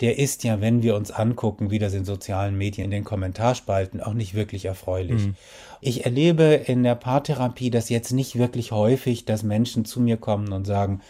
Der 0.00 0.18
ist 0.18 0.42
ja, 0.42 0.60
wenn 0.60 0.82
wir 0.82 0.96
uns 0.96 1.12
angucken, 1.12 1.70
wie 1.70 1.78
das 1.78 1.94
in 1.94 2.04
sozialen 2.04 2.58
Medien 2.58 2.86
in 2.86 2.90
den 2.90 3.04
Kommentarspalten, 3.04 4.00
auch 4.00 4.14
nicht 4.14 4.34
wirklich 4.34 4.64
erfreulich. 4.64 5.26
Mhm. 5.26 5.36
Ich 5.80 6.04
erlebe 6.04 6.42
in 6.42 6.82
der 6.82 6.96
Paartherapie 6.96 7.70
das 7.70 7.88
jetzt 7.88 8.10
nicht 8.10 8.40
wirklich 8.40 8.72
häufig, 8.72 9.24
dass 9.24 9.44
Menschen 9.44 9.84
zu 9.84 10.00
mir 10.00 10.16
kommen 10.16 10.52
und 10.52 10.66
sagen, 10.66 11.00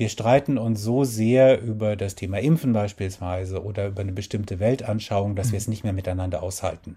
wir 0.00 0.08
streiten 0.08 0.56
uns 0.56 0.82
so 0.82 1.04
sehr 1.04 1.60
über 1.60 1.94
das 1.94 2.14
Thema 2.14 2.38
Impfen 2.38 2.72
beispielsweise 2.72 3.62
oder 3.62 3.88
über 3.88 4.00
eine 4.00 4.12
bestimmte 4.12 4.58
Weltanschauung, 4.58 5.36
dass 5.36 5.52
wir 5.52 5.58
es 5.58 5.66
mhm. 5.66 5.72
nicht 5.72 5.84
mehr 5.84 5.92
miteinander 5.92 6.42
aushalten. 6.42 6.96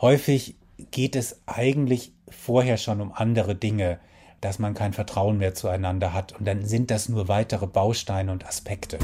Häufig 0.00 0.56
geht 0.90 1.14
es 1.14 1.40
eigentlich 1.46 2.12
vorher 2.28 2.78
schon 2.78 3.00
um 3.00 3.12
andere 3.12 3.54
Dinge, 3.54 4.00
dass 4.40 4.58
man 4.58 4.74
kein 4.74 4.92
Vertrauen 4.92 5.38
mehr 5.38 5.54
zueinander 5.54 6.12
hat 6.12 6.32
und 6.36 6.48
dann 6.48 6.64
sind 6.64 6.90
das 6.90 7.08
nur 7.08 7.28
weitere 7.28 7.68
Bausteine 7.68 8.32
und 8.32 8.44
Aspekte. 8.44 8.98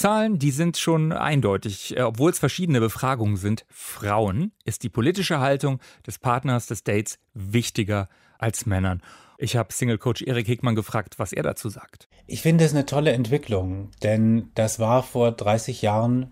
Zahlen, 0.00 0.38
die 0.38 0.50
sind 0.50 0.78
schon 0.78 1.12
eindeutig. 1.12 1.94
Äh, 1.94 2.02
obwohl 2.02 2.30
es 2.30 2.38
verschiedene 2.38 2.80
Befragungen 2.80 3.36
sind, 3.36 3.66
Frauen 3.68 4.52
ist 4.64 4.82
die 4.82 4.88
politische 4.88 5.40
Haltung 5.40 5.78
des 6.06 6.18
Partners 6.18 6.66
des 6.66 6.84
Dates 6.84 7.18
wichtiger 7.34 8.08
als 8.38 8.64
Männern. 8.64 9.02
Ich 9.36 9.56
habe 9.56 9.74
Single-Coach 9.74 10.22
Erik 10.22 10.46
Hickmann 10.46 10.74
gefragt, 10.74 11.18
was 11.18 11.34
er 11.34 11.42
dazu 11.42 11.68
sagt. 11.68 12.08
Ich 12.26 12.40
finde 12.40 12.64
es 12.64 12.72
eine 12.72 12.86
tolle 12.86 13.12
Entwicklung, 13.12 13.90
denn 14.02 14.48
das 14.54 14.78
war 14.78 15.02
vor 15.02 15.32
30 15.32 15.82
Jahren 15.82 16.30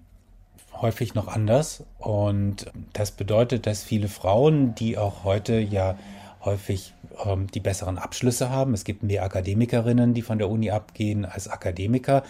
häufig 0.80 1.14
noch 1.14 1.28
anders. 1.28 1.84
Und 1.98 2.72
das 2.94 3.10
bedeutet, 3.10 3.66
dass 3.66 3.82
viele 3.82 4.08
Frauen, 4.08 4.74
die 4.76 4.96
auch 4.96 5.24
heute 5.24 5.58
ja 5.58 5.98
häufig 6.42 6.94
ähm, 7.24 7.48
die 7.48 7.60
besseren 7.60 7.98
Abschlüsse 7.98 8.50
haben. 8.50 8.74
Es 8.74 8.84
gibt 8.84 9.02
mehr 9.02 9.22
Akademikerinnen, 9.24 10.14
die 10.14 10.22
von 10.22 10.38
der 10.38 10.48
Uni 10.48 10.70
abgehen 10.70 11.24
als 11.24 11.48
Akademiker 11.48 12.22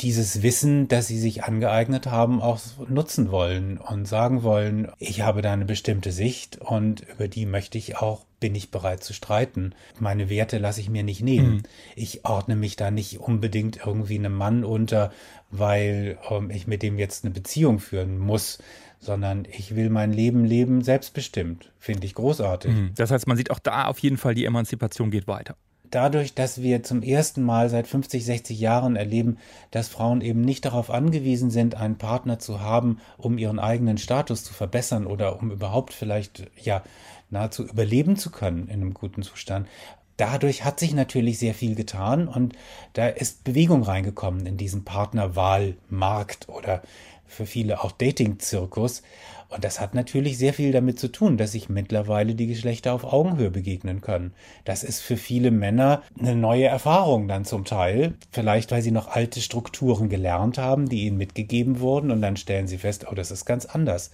dieses 0.00 0.42
Wissen, 0.42 0.86
das 0.86 1.08
sie 1.08 1.18
sich 1.18 1.42
angeeignet 1.42 2.06
haben, 2.06 2.40
auch 2.40 2.60
nutzen 2.88 3.32
wollen 3.32 3.78
und 3.78 4.06
sagen 4.06 4.44
wollen, 4.44 4.92
ich 4.98 5.22
habe 5.22 5.42
da 5.42 5.52
eine 5.52 5.64
bestimmte 5.64 6.12
Sicht 6.12 6.58
und 6.58 7.00
über 7.00 7.26
die 7.26 7.46
möchte 7.46 7.78
ich 7.78 7.96
auch, 7.96 8.24
bin 8.38 8.54
ich 8.54 8.70
bereit 8.70 9.02
zu 9.02 9.12
streiten. 9.12 9.74
Meine 9.98 10.30
Werte 10.30 10.58
lasse 10.58 10.80
ich 10.80 10.88
mir 10.88 11.02
nicht 11.02 11.22
nehmen. 11.22 11.56
Mhm. 11.56 11.62
Ich 11.96 12.24
ordne 12.24 12.54
mich 12.54 12.76
da 12.76 12.92
nicht 12.92 13.18
unbedingt 13.18 13.80
irgendwie 13.84 14.18
einem 14.18 14.34
Mann 14.34 14.64
unter, 14.64 15.12
weil 15.50 16.18
ähm, 16.30 16.50
ich 16.50 16.68
mit 16.68 16.82
dem 16.82 16.98
jetzt 16.98 17.24
eine 17.24 17.34
Beziehung 17.34 17.80
führen 17.80 18.18
muss, 18.18 18.58
sondern 19.00 19.46
ich 19.50 19.74
will 19.74 19.90
mein 19.90 20.12
Leben 20.12 20.44
leben 20.44 20.82
selbstbestimmt. 20.82 21.72
Finde 21.80 22.06
ich 22.06 22.14
großartig. 22.14 22.72
Mhm. 22.72 22.90
Das 22.94 23.10
heißt, 23.10 23.26
man 23.26 23.36
sieht 23.36 23.50
auch 23.50 23.58
da 23.58 23.86
auf 23.86 23.98
jeden 23.98 24.16
Fall, 24.16 24.36
die 24.36 24.44
Emanzipation 24.44 25.10
geht 25.10 25.26
weiter. 25.26 25.56
Dadurch, 25.90 26.34
dass 26.34 26.62
wir 26.62 26.82
zum 26.82 27.02
ersten 27.02 27.42
Mal 27.42 27.68
seit 27.70 27.86
50, 27.86 28.24
60 28.24 28.58
Jahren 28.58 28.96
erleben, 28.96 29.38
dass 29.70 29.88
Frauen 29.88 30.20
eben 30.20 30.40
nicht 30.40 30.64
darauf 30.64 30.90
angewiesen 30.90 31.50
sind, 31.50 31.74
einen 31.74 31.98
Partner 31.98 32.38
zu 32.38 32.60
haben, 32.60 32.98
um 33.16 33.38
ihren 33.38 33.58
eigenen 33.58 33.98
Status 33.98 34.44
zu 34.44 34.54
verbessern 34.54 35.06
oder 35.06 35.40
um 35.40 35.50
überhaupt 35.50 35.92
vielleicht 35.92 36.50
ja 36.56 36.82
nahezu 37.30 37.64
überleben 37.64 38.16
zu 38.16 38.30
können 38.30 38.68
in 38.68 38.80
einem 38.80 38.94
guten 38.94 39.22
Zustand. 39.22 39.68
Dadurch 40.16 40.64
hat 40.64 40.80
sich 40.80 40.94
natürlich 40.94 41.38
sehr 41.38 41.54
viel 41.54 41.76
getan 41.76 42.26
und 42.26 42.54
da 42.94 43.06
ist 43.06 43.44
Bewegung 43.44 43.84
reingekommen 43.84 44.46
in 44.46 44.56
diesen 44.56 44.84
Partnerwahlmarkt 44.84 46.48
oder 46.48 46.82
für 47.28 47.46
viele 47.46 47.84
auch 47.84 47.92
Dating-Zirkus. 47.92 49.02
Und 49.48 49.64
das 49.64 49.80
hat 49.80 49.94
natürlich 49.94 50.36
sehr 50.36 50.52
viel 50.52 50.72
damit 50.72 51.00
zu 51.00 51.08
tun, 51.08 51.38
dass 51.38 51.52
sich 51.52 51.70
mittlerweile 51.70 52.34
die 52.34 52.46
Geschlechter 52.46 52.92
auf 52.92 53.04
Augenhöhe 53.04 53.50
begegnen 53.50 54.02
können. 54.02 54.34
Das 54.66 54.84
ist 54.84 55.00
für 55.00 55.16
viele 55.16 55.50
Männer 55.50 56.02
eine 56.18 56.36
neue 56.36 56.66
Erfahrung 56.66 57.28
dann 57.28 57.46
zum 57.46 57.64
Teil. 57.64 58.14
Vielleicht, 58.30 58.70
weil 58.70 58.82
sie 58.82 58.90
noch 58.90 59.08
alte 59.08 59.40
Strukturen 59.40 60.10
gelernt 60.10 60.58
haben, 60.58 60.88
die 60.88 61.06
ihnen 61.06 61.16
mitgegeben 61.16 61.80
wurden 61.80 62.10
und 62.10 62.20
dann 62.20 62.36
stellen 62.36 62.66
sie 62.66 62.76
fest, 62.76 63.06
oh, 63.10 63.14
das 63.14 63.30
ist 63.30 63.46
ganz 63.46 63.64
anders. 63.64 64.10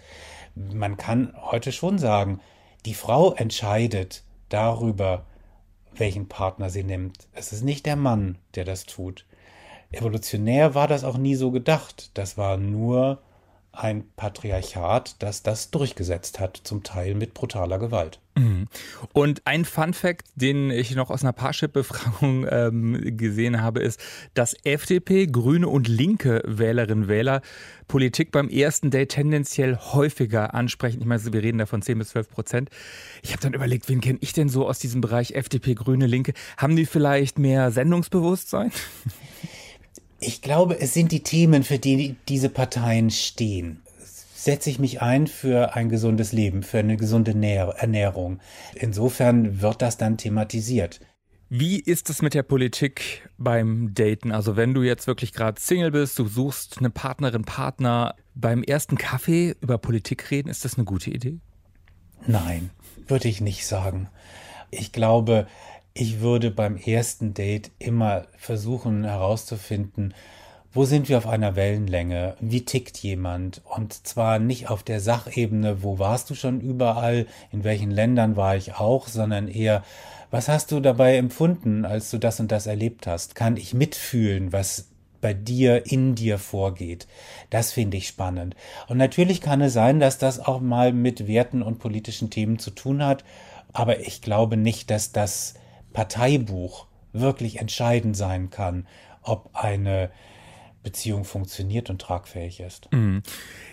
Man 0.55 0.97
kann 0.97 1.35
heute 1.37 1.73
schon 1.73 1.99
sagen, 1.99 2.41
die 2.87 2.95
Frau 2.95 3.35
entscheidet 3.35 4.23
darüber, 4.51 5.25
welchen 5.97 6.29
Partner 6.29 6.71
sie 6.71 6.85
nimmt. 6.85 7.27
Es 7.33 7.53
ist 7.53 7.65
nicht 7.65 7.87
der 7.87 7.97
Mann, 7.97 8.39
der 8.55 8.65
das 8.65 8.87
tut. 8.87 9.27
Evolutionär 9.91 10.75
war 10.75 10.87
das 10.87 11.03
auch 11.03 11.19
nie 11.19 11.35
so 11.35 11.51
gedacht. 11.51 12.11
Das 12.15 12.37
war 12.37 12.57
nur 12.57 13.21
ein 13.77 14.05
Patriarchat, 14.17 15.17
das 15.23 15.43
das 15.43 15.71
durchgesetzt 15.71 16.41
hat, 16.41 16.61
zum 16.65 16.83
Teil 16.83 17.15
mit 17.15 17.35
brutaler 17.35 17.79
Gewalt. 17.79 18.21
Mhm. 18.37 18.67
Und 19.13 19.47
ein 19.47 19.65
Fun 19.65 19.95
Fact, 19.95 20.27
den 20.35 20.71
ich 20.71 20.95
noch 20.95 21.11
aus 21.11 21.23
einer 21.23 21.33
Parship-Befragung 21.33 22.47
ähm, 22.51 23.17
gesehen 23.17 23.63
habe, 23.63 23.81
ist, 23.81 24.01
dass 24.35 24.55
FDP, 24.65 25.27
Grüne 25.27 25.69
und 25.69 25.87
linke 25.87 26.43
Wählerinnen 26.45 27.05
und 27.05 27.09
Wähler 27.09 27.43
Politik 27.87 28.33
beim 28.33 28.49
ersten 28.49 28.91
Date 28.91 29.11
tendenziell 29.11 29.77
häufiger 29.77 30.55
ansprechen. 30.55 31.01
Ich 31.01 31.07
meine, 31.07 31.33
wir 31.33 31.43
reden 31.43 31.59
da 31.59 31.67
von 31.67 31.83
10 31.83 31.99
bis 31.99 32.09
12 32.09 32.29
Prozent. 32.29 32.71
Ich 33.23 33.33
habe 33.33 33.43
dann 33.43 33.55
überlegt, 33.55 33.89
wen 33.89 34.01
kenne 34.01 34.19
ich 34.21 34.33
denn 34.33 34.49
so 34.49 34.67
aus 34.67 34.79
diesem 34.79 35.01
Bereich 35.01 35.33
FDP, 35.33 35.75
Grüne, 35.75 36.07
Linke? 36.07 36.33
Haben 36.57 36.77
die 36.77 36.87
vielleicht 36.87 37.39
mehr 37.39 37.71
Sendungsbewusstsein? 37.71 38.73
Ich 40.27 40.41
glaube, 40.41 40.81
es 40.81 40.95
sind 40.95 41.13
die 41.13 41.23
Themen, 41.23 41.65
für 41.65 41.79
die 41.79 42.17
diese 42.29 42.49
Parteien 42.49 43.11
stehen. 43.11 43.83
Setze 44.35 44.71
ich 44.71 44.79
mich 44.79 45.03
ein 45.03 45.27
für 45.27 45.75
ein 45.75 45.89
gesundes 45.89 46.33
Leben, 46.33 46.63
für 46.63 46.79
eine 46.79 46.97
gesunde 46.97 47.33
Ernährung. 47.33 48.41
Insofern 48.75 49.61
wird 49.61 49.83
das 49.83 49.97
dann 49.99 50.17
thematisiert. 50.17 51.01
Wie 51.51 51.79
ist 51.79 52.09
es 52.09 52.23
mit 52.23 52.33
der 52.35 52.43
Politik 52.43 53.29
beim 53.37 53.93
Daten? 53.93 54.33
Also 54.33 54.57
wenn 54.57 54.73
du 54.73 54.83
jetzt 54.83 55.07
wirklich 55.07 55.33
gerade 55.33 55.61
Single 55.61 55.91
bist, 55.91 56.19
du 56.19 56.27
suchst 56.27 56.79
eine 56.79 56.91
Partnerin, 56.91 57.45
Partner, 57.45 58.15
beim 58.35 58.63
ersten 58.63 58.97
Kaffee 58.97 59.55
über 59.61 59.79
Politik 59.79 60.31
reden, 60.31 60.49
ist 60.49 60.65
das 60.65 60.77
eine 60.77 60.85
gute 60.85 61.11
Idee? 61.11 61.39
Nein, 62.27 62.71
würde 63.07 63.29
ich 63.29 63.41
nicht 63.43 63.67
sagen. 63.67 64.09
Ich 64.71 64.91
glaube, 64.91 65.47
ich 65.95 66.21
würde 66.21 66.51
beim 66.51 66.77
ersten 66.77 67.35
Date 67.35 67.71
immer 67.79 68.27
versuchen 68.37 69.05
herauszufinden, 69.05 70.13
wo 70.73 70.85
sind 70.85 71.09
wir 71.09 71.19
auf 71.19 71.29
einer 71.29 71.55
Wellenlänge? 71.55 72.37
Wie 72.41 72.65
tickt 72.65 72.99
jemand? 72.99 73.63
Und 73.65 73.93
zwar 73.93 74.41
nicht 74.41 74.71
auf 74.71 74.83
der 74.83 74.99
Sachebene, 74.99 75.85
wo 75.85 76.01
warst 76.01 76.31
du 76.31 76.35
schon 76.35 76.61
überall, 76.61 77.27
in 77.53 77.63
welchen 77.63 77.93
Ländern 77.93 78.35
war 78.35 78.57
ich 78.57 78.75
auch, 78.75 79.07
sondern 79.07 79.47
eher, 79.47 79.85
was 80.33 80.49
hast 80.49 80.73
du 80.73 80.81
dabei 80.81 81.17
empfunden, 81.17 81.85
als 81.85 82.11
du 82.11 82.19
das 82.19 82.41
und 82.41 82.51
das 82.51 82.67
erlebt 82.67 83.07
hast? 83.07 83.37
Kann 83.37 83.57
ich 83.57 83.73
mitfühlen, 83.73 84.53
was 84.53 84.89
bei 85.21 85.33
dir, 85.33 85.87
in 85.87 86.17
dir 86.17 86.39
vorgeht. 86.39 87.07
Das 87.51 87.73
finde 87.73 87.97
ich 87.97 88.09
spannend. 88.09 88.57
Und 88.89 88.99
natürlich 88.99 89.41
kann 89.41 89.63
es 89.63 89.73
sein, 89.73 90.01
dass 90.01 90.19
das 90.19 90.39
auch 90.39 90.61
mal 90.61 90.93
mit 90.93 91.29
Werten 91.29 91.63
und 91.63 91.79
politischen 91.79 92.31
Themen 92.31 92.59
zu 92.59 92.73
tun 92.73 93.03
hat, 93.03 93.25
aber 93.73 94.01
ich 94.01 94.21
glaube 94.21 94.57
nicht, 94.57 94.91
dass 94.91 95.13
das 95.13 95.55
Parteibuch 95.95 96.87
wirklich 97.15 97.61
entscheidend 97.61 98.17
sein 98.17 98.51
kann, 98.51 98.87
ob 99.23 99.51
eine 99.55 100.11
Beziehung 100.83 101.25
funktioniert 101.25 101.89
und 101.89 102.01
tragfähig 102.01 102.61
ist. 102.61 102.93
Mhm. 102.93 103.23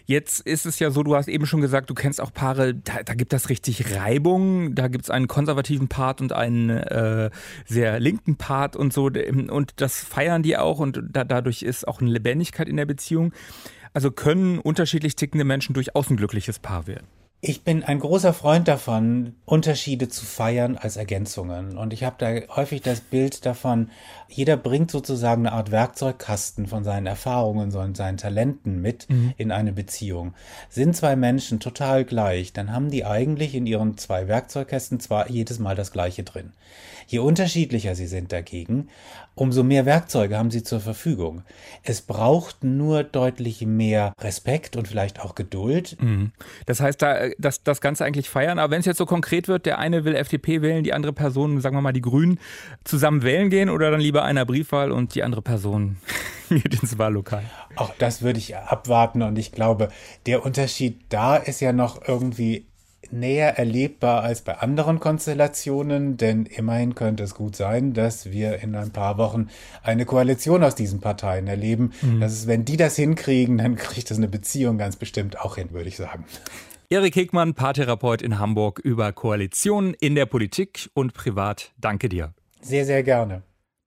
Jetzt 0.06 0.40
ist 0.40 0.66
es 0.66 0.80
ja 0.80 0.92
so, 0.92 1.04
du 1.04 1.16
hast 1.16 1.28
eben 1.28 1.46
schon 1.46 1.60
gesagt, 1.60 1.90
du 1.90 1.94
kennst 1.94 2.22
auch 2.22 2.34
Paare, 2.34 2.74
da, 2.74 3.04
da 3.04 3.14
gibt 3.14 3.34
das 3.34 3.50
richtig 3.50 3.96
Reibung, 3.96 4.74
da 4.74 4.88
gibt 4.88 5.04
es 5.04 5.10
einen 5.10 5.28
konservativen 5.28 5.90
Part 5.90 6.22
und 6.22 6.32
einen 6.32 6.70
äh, 6.70 7.30
sehr 7.66 8.00
linken 8.00 8.38
Part 8.38 8.78
und 8.78 8.94
so 8.94 9.08
und 9.08 9.74
das 9.76 9.98
feiern 9.98 10.42
die 10.42 10.58
auch 10.58 10.80
und 10.80 11.04
da, 11.12 11.26
dadurch 11.26 11.64
ist 11.64 11.86
auch 11.88 12.02
eine 12.02 12.10
Lebendigkeit 12.10 12.70
in 12.70 12.78
der 12.78 12.86
Beziehung. 12.86 13.34
Also 13.94 14.10
können 14.10 14.60
unterschiedlich 14.60 15.18
tickende 15.18 15.44
Menschen 15.44 15.74
durchaus 15.74 16.10
ein 16.10 16.16
glückliches 16.16 16.60
Paar 16.60 16.88
werden. 16.88 17.08
Ich 17.44 17.64
bin 17.64 17.84
ein 17.84 17.98
großer 17.98 18.34
Freund 18.34 18.68
davon, 18.68 19.34
Unterschiede 19.46 20.08
zu 20.10 20.26
feiern 20.26 20.78
als 20.78 20.96
Ergänzungen. 20.96 21.76
Und 21.76 21.92
ich 21.92 22.04
habe 22.04 22.16
da 22.20 22.56
häufig 22.56 22.84
das 22.84 23.02
Bild 23.02 23.48
davon, 23.48 23.90
jeder 24.28 24.58
bringt 24.58 24.92
sozusagen 24.92 25.48
eine 25.48 25.56
Art 25.56 25.72
Werkzeugkasten 25.72 26.68
von 26.68 26.84
seinen 26.84 27.08
Erfahrungen 27.08 27.76
und 27.76 27.98
seinen 27.98 28.18
Talenten 28.18 28.80
mit 28.80 29.10
mhm. 29.10 29.34
in 29.38 29.52
eine 29.52 29.74
Beziehung. 29.74 30.36
Sind 30.70 30.96
zwei 30.96 31.16
Menschen 31.16 31.60
total 31.60 32.06
gleich, 32.06 32.54
dann 32.54 32.72
haben 32.72 32.92
die 32.92 33.06
eigentlich 33.06 33.56
in 33.56 33.66
ihren 33.66 33.98
zwei 33.98 34.28
Werkzeugkästen 34.28 35.00
zwar 35.00 35.28
jedes 35.28 35.58
Mal 35.58 35.74
das 35.74 35.92
gleiche 35.92 36.22
drin. 36.22 36.54
Je 37.08 37.20
unterschiedlicher 37.20 37.96
sie 37.96 38.08
sind 38.08 38.32
dagegen, 38.32 38.90
umso 39.36 39.64
mehr 39.64 39.86
Werkzeuge 39.86 40.38
haben 40.38 40.52
sie 40.52 40.64
zur 40.64 40.80
Verfügung. 40.80 41.44
Es 41.84 42.02
braucht 42.02 42.64
nur 42.64 43.04
deutlich 43.04 43.66
mehr 43.66 44.14
Respekt 44.20 44.76
und 44.76 44.88
vielleicht 44.88 45.22
auch 45.22 45.36
Geduld. 45.36 45.98
Mhm. 46.02 46.32
Das 46.66 46.80
heißt, 46.80 47.02
da, 47.02 47.30
das, 47.38 47.64
das 47.64 47.82
Ganze 47.82 48.06
eigentlich 48.06 48.30
feiern. 48.30 48.60
Aber 48.60 48.72
wenn 48.72 48.82
es 48.82 48.86
jetzt 48.86 48.98
so 48.98 49.06
konkret 49.06 49.48
wird, 49.48 49.66
der 49.66 49.80
eine 49.80 50.04
will 50.04 50.16
FDP 50.16 50.62
wählen, 50.62 50.84
die 50.84 50.94
andere 50.94 51.14
Person, 51.14 51.62
sagen 51.62 51.76
wir 51.76 51.82
mal 51.82 51.94
die 51.94 52.02
Grünen, 52.02 52.40
zusammen 52.84 53.24
wählen 53.24 53.50
gehen 53.50 53.70
oder 53.70 53.90
dann 53.90 54.02
lieber 54.02 54.24
einer 54.24 54.46
Briefwahl 54.46 54.92
und 54.92 55.16
die 55.16 55.24
andere 55.24 55.42
Person 55.42 55.98
geht 56.50 56.82
ins 56.82 56.98
Wahllokal? 56.98 57.44
Auch 57.76 57.94
das 57.98 58.22
würde 58.22 58.40
ich 58.40 58.58
abwarten 58.58 59.22
und 59.22 59.38
ich 59.38 59.52
glaube, 59.52 59.90
der 60.26 60.46
Unterschied 60.46 61.02
da 61.10 61.38
ist 61.38 61.62
ja 61.62 61.72
noch 61.72 62.08
irgendwie 62.08 62.66
näher 63.14 63.58
erlebbar 63.58 64.24
als 64.24 64.42
bei 64.42 64.58
anderen 64.58 65.00
Konstellationen, 65.00 66.18
denn 66.18 66.46
immerhin 66.46 66.96
könnte 66.96 67.24
es 67.24 67.36
gut 67.36 67.56
sein, 67.56 67.94
dass 67.94 68.32
wir 68.32 68.60
in 68.60 68.76
ein 68.76 68.92
paar 68.92 69.18
Wochen 69.18 69.50
eine 69.84 70.06
Koalition 70.06 70.64
aus 70.64 70.76
diesen 70.76 71.00
Parteien 71.00 71.48
erleben. 71.48 71.92
Mhm. 72.02 72.20
Das 72.20 72.34
ist, 72.34 72.48
wenn 72.48 72.66
die 72.66 72.78
das 72.78 72.96
hinkriegen, 72.96 73.58
dann 73.58 73.76
kriegt 73.76 74.12
das 74.12 74.18
eine 74.18 74.28
Beziehung 74.28 74.78
ganz 74.78 74.96
bestimmt 74.96 75.40
auch 75.40 75.56
hin, 75.56 75.72
würde 75.72 75.90
ich 75.90 75.98
sagen. 75.98 76.26
Erik 76.90 77.16
Hegmann, 77.16 77.54
Paartherapeut 77.54 78.22
in 78.22 78.38
Hamburg 78.38 78.80
über 78.80 79.14
Koalitionen 79.14 79.94
in 79.94 80.16
der 80.16 80.26
Politik 80.26 80.90
und 80.94 81.14
privat. 81.14 81.72
Danke 81.80 82.10
dir. 82.10 82.34
Sehr, 82.62 82.86
sehr 82.86 83.04
gerne. 83.04 83.44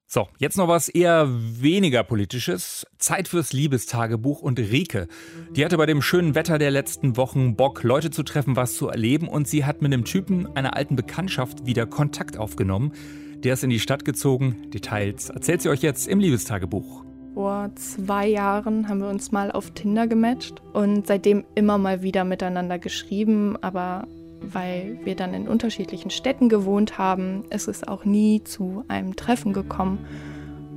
So, 0.06 0.28
jetzt 0.38 0.58
noch 0.58 0.68
was 0.68 0.88
eher 0.88 1.28
weniger 1.28 2.04
politisches. 2.04 2.86
Zeit 2.98 3.26
fürs 3.26 3.52
Liebestagebuch 3.52 4.42
und 4.42 4.58
Rike. 4.58 5.08
Die 5.56 5.64
hatte 5.64 5.76
bei 5.76 5.86
dem 5.86 6.02
schönen 6.02 6.34
Wetter 6.34 6.58
der 6.58 6.70
letzten 6.70 7.16
Wochen 7.16 7.56
Bock, 7.56 7.82
Leute 7.82 8.10
zu 8.10 8.22
treffen, 8.22 8.54
was 8.54 8.74
zu 8.74 8.88
erleben 8.88 9.28
und 9.28 9.48
sie 9.48 9.64
hat 9.64 9.82
mit 9.82 9.92
einem 9.92 10.04
Typen 10.04 10.54
einer 10.56 10.76
alten 10.76 10.94
Bekanntschaft 10.94 11.66
wieder 11.66 11.86
Kontakt 11.86 12.36
aufgenommen. 12.36 12.92
Der 13.38 13.54
ist 13.54 13.64
in 13.64 13.70
die 13.70 13.80
Stadt 13.80 14.04
gezogen. 14.04 14.70
Details 14.70 15.30
erzählt 15.30 15.62
sie 15.62 15.68
euch 15.68 15.82
jetzt 15.82 16.06
im 16.06 16.20
Liebestagebuch. 16.20 17.04
Vor 17.34 17.70
zwei 17.74 18.28
Jahren 18.28 18.88
haben 18.88 19.00
wir 19.00 19.08
uns 19.08 19.32
mal 19.32 19.50
auf 19.50 19.72
Tinder 19.72 20.06
gematcht 20.06 20.62
und 20.72 21.08
seitdem 21.08 21.44
immer 21.56 21.78
mal 21.78 22.02
wieder 22.02 22.24
miteinander 22.24 22.78
geschrieben, 22.78 23.56
aber 23.60 24.06
weil 24.52 24.98
wir 25.04 25.14
dann 25.14 25.34
in 25.34 25.48
unterschiedlichen 25.48 26.10
Städten 26.10 26.48
gewohnt 26.48 26.98
haben, 26.98 27.44
ist 27.50 27.68
es 27.68 27.86
auch 27.86 28.04
nie 28.04 28.42
zu 28.44 28.84
einem 28.88 29.16
Treffen 29.16 29.52
gekommen. 29.52 29.98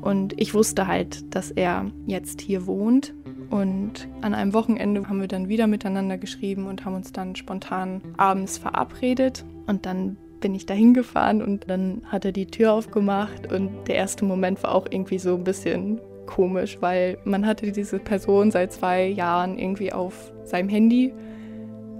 Und 0.02 0.40
ich 0.40 0.54
wusste 0.54 0.88
halt, 0.88 1.36
dass 1.36 1.52
er 1.52 1.86
jetzt 2.06 2.42
hier 2.42 2.66
wohnt. 2.68 3.14
Und 3.50 4.08
an 4.22 4.34
einem 4.34 4.54
Wochenende 4.54 5.08
haben 5.08 5.22
wir 5.22 5.28
dann 5.28 5.50
wieder 5.50 5.68
miteinander 5.68 6.18
geschrieben 6.18 6.68
und 6.68 6.86
haben 6.86 6.96
uns 6.96 7.12
dann 7.12 7.36
spontan 7.36 8.02
abends 8.18 8.58
verabredet. 8.58 9.46
Und 9.66 9.86
dann 9.86 10.18
bin 10.40 10.54
ich 10.54 10.66
dahin 10.66 10.94
gefahren 10.94 11.42
und 11.42 11.70
dann 11.70 12.02
hat 12.06 12.26
er 12.26 12.32
die 12.32 12.46
Tür 12.46 12.74
aufgemacht. 12.74 13.52
Und 13.52 13.88
der 13.88 13.96
erste 13.96 14.26
Moment 14.26 14.62
war 14.64 14.76
auch 14.76 14.86
irgendwie 14.90 15.20
so 15.20 15.36
ein 15.36 15.44
bisschen 15.44 16.00
komisch, 16.26 16.78
weil 16.82 17.18
man 17.24 17.46
hatte 17.46 17.72
diese 17.72 18.00
Person 18.00 18.52
seit 18.52 18.74
zwei 18.74 19.08
Jahren 19.08 19.58
irgendwie 19.58 19.92
auf 19.92 20.32
seinem 20.44 20.70
Handy 20.70 21.14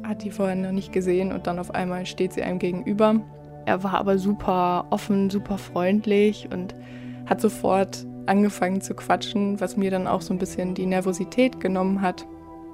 hat 0.08 0.24
die 0.24 0.32
vorher 0.32 0.56
noch 0.56 0.72
nicht 0.72 0.92
gesehen 0.92 1.32
und 1.32 1.48
dann 1.48 1.60
auf 1.60 1.74
einmal 1.74 2.06
steht 2.06 2.34
sie 2.34 2.44
einem 2.44 2.60
gegenüber. 2.60 3.22
Er 3.66 3.84
war 3.84 3.96
aber 3.96 4.18
super 4.18 4.86
offen, 4.90 5.30
super 5.30 5.58
freundlich 5.58 6.48
und 6.52 6.74
hat 7.26 7.42
sofort 7.42 8.06
angefangen 8.26 8.82
zu 8.82 8.94
quatschen, 8.94 9.60
was 9.60 9.78
mir 9.78 9.92
dann 9.92 10.08
auch 10.08 10.22
so 10.22 10.34
ein 10.34 10.40
bisschen 10.40 10.74
die 10.74 10.86
Nervosität 10.86 11.60
genommen 11.60 12.02
hat. 12.02 12.26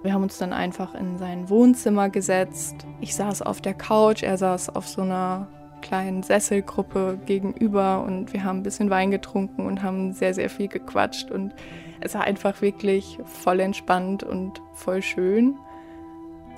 Wir 0.03 0.13
haben 0.13 0.23
uns 0.23 0.37
dann 0.37 0.53
einfach 0.53 0.93
in 0.95 1.17
sein 1.17 1.49
Wohnzimmer 1.49 2.09
gesetzt. 2.09 2.75
Ich 2.99 3.15
saß 3.15 3.41
auf 3.41 3.61
der 3.61 3.73
Couch, 3.73 4.21
er 4.21 4.37
saß 4.37 4.75
auf 4.75 4.87
so 4.87 5.01
einer 5.01 5.47
kleinen 5.81 6.23
Sesselgruppe 6.23 7.19
gegenüber 7.25 8.03
und 8.03 8.33
wir 8.33 8.43
haben 8.43 8.59
ein 8.59 8.63
bisschen 8.63 8.89
Wein 8.89 9.11
getrunken 9.11 9.65
und 9.65 9.83
haben 9.83 10.13
sehr, 10.13 10.33
sehr 10.33 10.49
viel 10.49 10.67
gequatscht 10.67 11.29
und 11.29 11.53
es 12.01 12.13
war 12.15 12.23
einfach 12.23 12.61
wirklich 12.61 13.19
voll 13.25 13.59
entspannt 13.59 14.23
und 14.23 14.61
voll 14.73 15.01
schön. 15.01 15.57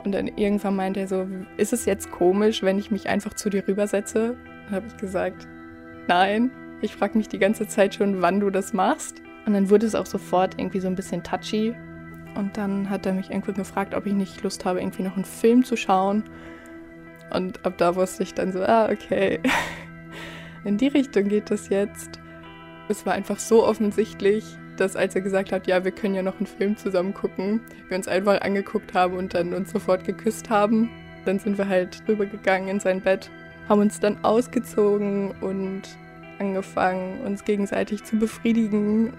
Und 0.05 0.11
dann 0.11 0.27
irgendwann 0.27 0.75
meinte 0.75 0.99
er 0.99 1.07
so, 1.07 1.27
ist 1.57 1.73
es 1.73 1.85
jetzt 1.85 2.11
komisch, 2.11 2.61
wenn 2.61 2.77
ich 2.77 2.91
mich 2.91 3.09
einfach 3.09 3.33
zu 3.33 3.49
dir 3.49 3.67
rübersetze? 3.67 4.37
Dann 4.65 4.75
habe 4.75 4.85
ich 4.87 4.97
gesagt, 4.97 5.47
nein. 6.07 6.51
Ich 6.81 6.95
frage 6.95 7.17
mich 7.17 7.27
die 7.27 7.39
ganze 7.39 7.67
Zeit 7.67 7.95
schon, 7.95 8.21
wann 8.21 8.39
du 8.39 8.51
das 8.51 8.71
machst. 8.71 9.21
Und 9.45 9.53
dann 9.53 9.69
wurde 9.69 9.87
es 9.87 9.95
auch 9.95 10.05
sofort 10.05 10.59
irgendwie 10.59 10.79
so 10.79 10.87
ein 10.87 10.95
bisschen 10.95 11.23
touchy. 11.23 11.75
Und 12.35 12.57
dann 12.57 12.89
hat 12.89 13.05
er 13.05 13.13
mich 13.13 13.31
irgendwann 13.31 13.55
gefragt, 13.55 13.95
ob 13.95 14.05
ich 14.05 14.13
nicht 14.13 14.43
Lust 14.43 14.65
habe, 14.65 14.79
irgendwie 14.79 15.01
noch 15.01 15.15
einen 15.15 15.25
Film 15.25 15.63
zu 15.63 15.75
schauen. 15.75 16.23
Und 17.31 17.65
ab 17.65 17.77
da 17.77 17.95
wusste 17.95 18.23
ich 18.23 18.35
dann 18.35 18.51
so, 18.51 18.61
ah, 18.61 18.89
okay, 18.91 19.39
in 20.63 20.77
die 20.77 20.87
Richtung 20.87 21.29
geht 21.29 21.49
das 21.49 21.69
jetzt. 21.69 22.19
Es 22.89 23.05
war 23.07 23.13
einfach 23.13 23.39
so 23.39 23.65
offensichtlich, 23.65 24.45
dass 24.77 24.95
als 24.95 25.15
er 25.15 25.21
gesagt 25.21 25.51
hat, 25.51 25.67
ja, 25.67 25.83
wir 25.83 25.91
können 25.91 26.15
ja 26.15 26.21
noch 26.21 26.37
einen 26.37 26.47
Film 26.47 26.77
zusammen 26.77 27.13
gucken, 27.13 27.61
wir 27.87 27.97
uns 27.97 28.07
einfach 28.07 28.41
angeguckt 28.41 28.93
haben 28.93 29.17
und 29.17 29.33
dann 29.33 29.53
uns 29.53 29.71
sofort 29.71 30.05
geküsst 30.05 30.49
haben. 30.49 30.89
Dann 31.25 31.39
sind 31.39 31.57
wir 31.57 31.67
halt 31.67 32.03
rübergegangen 32.07 32.69
in 32.69 32.79
sein 32.79 33.01
Bett, 33.01 33.29
haben 33.67 33.81
uns 33.81 33.99
dann 33.99 34.23
ausgezogen 34.23 35.31
und 35.41 35.81
angefangen, 36.39 37.21
uns 37.21 37.43
gegenseitig 37.43 38.03
zu 38.03 38.17
befriedigen. 38.17 39.13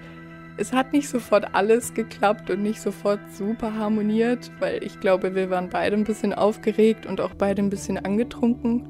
Es 0.59 0.73
hat 0.73 0.93
nicht 0.93 1.09
sofort 1.09 1.55
alles 1.55 1.95
geklappt 1.95 2.51
und 2.51 2.63
nicht 2.63 2.81
sofort 2.81 3.21
super 3.33 3.75
harmoniert, 3.75 4.51
weil 4.59 4.83
ich 4.83 5.01
glaube, 5.01 5.35
wir 5.35 5.51
waren 5.51 5.69
beide 5.69 5.97
ein 5.97 6.05
bisschen 6.05 6.33
aufgeregt 6.33 7.07
und 7.07 7.21
auch 7.21 7.35
beide 7.35 7.63
ein 7.63 7.71
bisschen 7.71 7.99
angetrunken. 7.99 8.89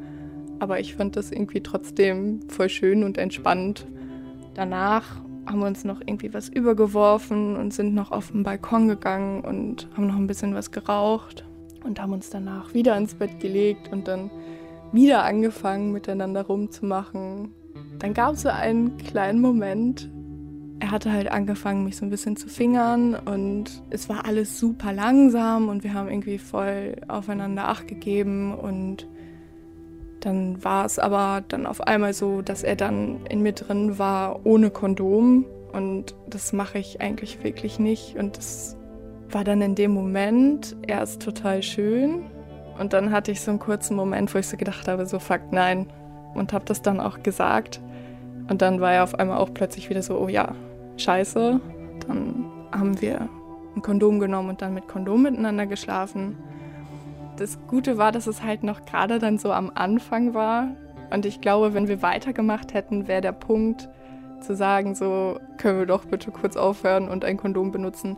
Aber 0.59 0.81
ich 0.81 0.95
fand 0.95 1.17
das 1.17 1.33
irgendwie 1.33 1.63
trotzdem 1.63 2.41
voll 2.49 2.69
schön 2.69 3.05
und 3.05 3.19
entspannt. 3.19 3.87
Danach 4.55 5.21
haben 5.47 5.61
wir 5.61 5.67
uns 5.67 5.85
noch 5.85 6.01
irgendwie 6.01 6.35
was 6.35 6.49
übergeworfen 6.49 7.57
und 7.57 7.73
sind 7.73 7.95
noch 7.95 8.11
auf 8.11 8.33
den 8.33 8.43
Balkon 8.43 8.89
gegangen 8.89 9.43
und 9.43 9.89
haben 9.97 10.07
noch 10.07 10.17
ein 10.17 10.27
bisschen 10.27 10.55
was 10.55 10.71
geraucht 10.71 11.45
und 11.85 12.01
haben 12.01 12.13
uns 12.13 12.31
danach 12.31 12.75
wieder 12.75 12.97
ins 12.97 13.15
Bett 13.15 13.41
gelegt 13.41 13.91
und 13.93 14.09
dann 14.09 14.31
wieder 14.93 15.25
angefangen, 15.25 15.93
miteinander 15.93 16.43
rumzumachen. 16.43 17.53
Dann 17.99 18.15
gab 18.15 18.35
es 18.35 18.43
so 18.43 18.49
einen 18.49 18.97
kleinen 18.99 19.41
Moment. 19.41 20.11
Er 20.81 20.91
hatte 20.91 21.11
halt 21.13 21.31
angefangen, 21.31 21.85
mich 21.85 21.97
so 21.97 22.05
ein 22.05 22.11
bisschen 22.11 22.37
zu 22.37 22.49
fingern 22.49 23.15
und 23.15 23.83
es 23.91 24.09
war 24.09 24.27
alles 24.27 24.59
super 24.59 24.93
langsam 24.93 25.69
und 25.69 25.85
wir 25.85 25.95
haben 25.95 26.09
irgendwie 26.09 26.39
voll 26.39 26.97
aufeinander 27.09 27.69
Acht 27.69 27.89
gegeben 27.89 28.55
und 28.55 29.09
dann 30.27 30.65
war 30.65 30.85
es 30.85 30.99
aber 30.99 31.45
dann 31.47 31.67
auf 31.67 31.81
einmal 31.81 32.13
so, 32.13 32.43
dass 32.43 32.65
er 32.65 32.75
dann 32.75 33.25
in 33.31 33.43
mir 33.43 33.53
drin 33.53 33.97
war 33.97 34.45
ohne 34.45 34.71
Kondom. 34.71 35.45
Und 35.73 36.17
das 36.29 36.53
mache 36.53 36.79
ich 36.79 37.01
eigentlich 37.01 37.45
wirklich 37.45 37.79
nicht. 37.79 38.17
Und 38.17 38.37
das 38.37 38.77
war 39.31 39.45
dann 39.45 39.63
in 39.63 39.77
dem 39.77 39.93
Moment 39.93 40.75
erst 40.85 41.23
total 41.23 41.63
schön. 41.63 42.25
Und 42.77 42.93
dann 42.93 43.13
hatte 43.13 43.31
ich 43.31 43.41
so 43.41 43.53
einen 43.53 43.61
kurzen 43.61 43.95
Moment, 43.95 44.35
wo 44.35 44.39
ich 44.39 44.49
so 44.49 44.57
gedacht 44.57 44.89
habe, 44.89 45.07
so 45.07 45.21
fuck 45.21 45.53
nein. 45.53 45.87
Und 46.35 46.53
habe 46.53 46.65
das 46.65 46.83
dann 46.83 46.99
auch 46.99 47.23
gesagt. 47.23 47.81
Und 48.49 48.63
dann 48.63 48.81
war 48.81 48.95
er 48.95 49.05
auf 49.05 49.15
einmal 49.15 49.39
auch 49.39 49.55
plötzlich 49.55 49.91
wieder 49.91 50.03
so, 50.03 50.19
oh 50.19 50.27
ja, 50.27 50.57
scheiße. 50.97 51.61
Dann 52.09 52.47
haben 52.73 53.01
wir 53.01 53.29
ein 53.77 53.83
Kondom 53.83 54.19
genommen 54.19 54.49
und 54.49 54.61
dann 54.61 54.75
mit 54.75 54.89
Kondom 54.89 55.23
miteinander 55.23 55.67
geschlafen. 55.67 56.37
Das 57.37 57.59
Gute 57.67 57.99
war, 57.99 58.13
dass 58.13 58.27
es 58.27 58.43
halt 58.43 58.63
noch 58.63 58.87
gerade 58.87 59.19
dann 59.19 59.37
so 59.37 59.53
am 59.53 59.71
Anfang 59.75 60.33
war. 60.33 60.75
Und 61.11 61.27
ich 61.27 61.41
glaube, 61.41 61.75
wenn 61.75 61.87
wir 61.87 62.01
weitergemacht 62.01 62.73
hätten, 62.73 63.09
wäre 63.09 63.21
der 63.21 63.33
Punkt 63.33 63.89
zu 64.41 64.55
sagen, 64.55 64.95
so 64.95 65.39
können 65.59 65.79
wir 65.79 65.87
doch 65.87 66.07
bitte 66.07 66.31
kurz 66.31 66.57
aufhören 66.57 67.09
und 67.09 67.25
ein 67.25 67.37
Kondom 67.37 67.73
benutzen. 67.73 68.17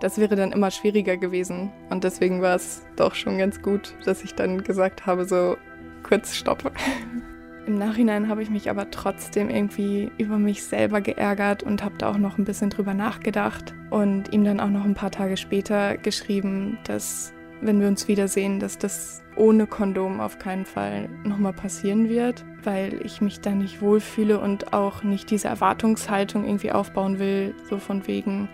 Das 0.00 0.18
wäre 0.18 0.36
dann 0.36 0.52
immer 0.52 0.70
schwieriger 0.70 1.16
gewesen. 1.16 1.72
Und 1.90 2.04
deswegen 2.04 2.40
war 2.40 2.54
es 2.54 2.86
doch 2.96 3.14
schon 3.14 3.38
ganz 3.38 3.60
gut, 3.60 3.94
dass 4.04 4.22
ich 4.22 4.34
dann 4.34 4.62
gesagt 4.62 5.06
habe, 5.06 5.24
so 5.24 5.56
kurz 6.04 6.34
Stopp. 6.36 6.70
Im 7.66 7.74
Nachhinein 7.74 8.28
habe 8.28 8.42
ich 8.42 8.48
mich 8.48 8.70
aber 8.70 8.90
trotzdem 8.90 9.50
irgendwie 9.50 10.10
über 10.16 10.38
mich 10.38 10.64
selber 10.64 11.02
geärgert 11.02 11.62
und 11.62 11.84
habe 11.84 11.98
da 11.98 12.10
auch 12.10 12.16
noch 12.16 12.38
ein 12.38 12.44
bisschen 12.44 12.70
drüber 12.70 12.94
nachgedacht 12.94 13.74
und 13.90 14.32
ihm 14.32 14.44
dann 14.44 14.60
auch 14.60 14.70
noch 14.70 14.84
ein 14.84 14.94
paar 14.94 15.10
Tage 15.10 15.36
später 15.36 15.98
geschrieben, 15.98 16.78
dass 16.84 17.34
wenn 17.60 17.80
wir 17.80 17.88
uns 17.88 18.08
wiedersehen, 18.08 18.60
dass 18.60 18.78
das 18.78 19.22
ohne 19.36 19.66
Kondom 19.66 20.20
auf 20.20 20.38
keinen 20.38 20.66
Fall 20.66 21.08
nochmal 21.24 21.52
passieren 21.52 22.08
wird, 22.08 22.44
weil 22.64 23.04
ich 23.04 23.20
mich 23.20 23.40
da 23.40 23.50
nicht 23.50 23.80
wohlfühle 23.80 24.40
und 24.40 24.72
auch 24.72 25.02
nicht 25.02 25.30
diese 25.30 25.48
Erwartungshaltung 25.48 26.44
irgendwie 26.44 26.72
aufbauen 26.72 27.18
will, 27.18 27.54
so 27.68 27.78
von 27.78 28.06
wegen, 28.06 28.48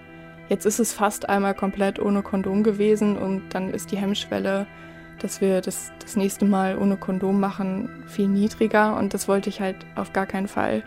jetzt 0.49 0.67
ist 0.67 0.79
es 0.79 0.93
fast 0.93 1.29
einmal 1.29 1.55
komplett 1.55 1.99
ohne 1.99 2.23
Kondom 2.23 2.63
gewesen 2.63 3.17
und 3.17 3.43
dann 3.51 3.71
ist 3.73 3.93
die 3.93 3.97
Hemmschwelle, 3.97 4.67
dass 5.19 5.41
wir 5.41 5.61
das, 5.61 5.93
das 6.01 6.17
nächste 6.17 6.45
Mal 6.45 6.77
ohne 6.77 6.97
Kondom 6.97 7.41
machen, 7.41 8.05
viel 8.07 8.29
niedriger 8.29 8.97
und 8.97 9.15
das 9.15 9.29
wollte 9.29 9.49
ich 9.49 9.61
halt 9.61 9.77
auf 9.95 10.13
gar 10.13 10.27
keinen 10.27 10.49
Fall. 10.49 10.83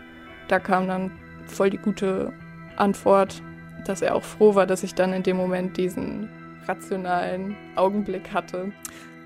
Da 0.48 0.58
kam 0.58 0.86
dann 0.86 1.10
voll 1.46 1.70
die 1.70 1.78
gute 1.78 2.32
Antwort, 2.76 3.42
dass 3.84 4.02
er 4.02 4.14
auch 4.14 4.22
froh 4.22 4.54
war, 4.54 4.66
dass 4.66 4.82
ich 4.82 4.94
dann 4.94 5.12
in 5.12 5.22
dem 5.22 5.36
Moment 5.36 5.76
diesen 5.76 6.28
rationalen 6.68 7.56
Augenblick 7.76 8.32
hatte. 8.32 8.72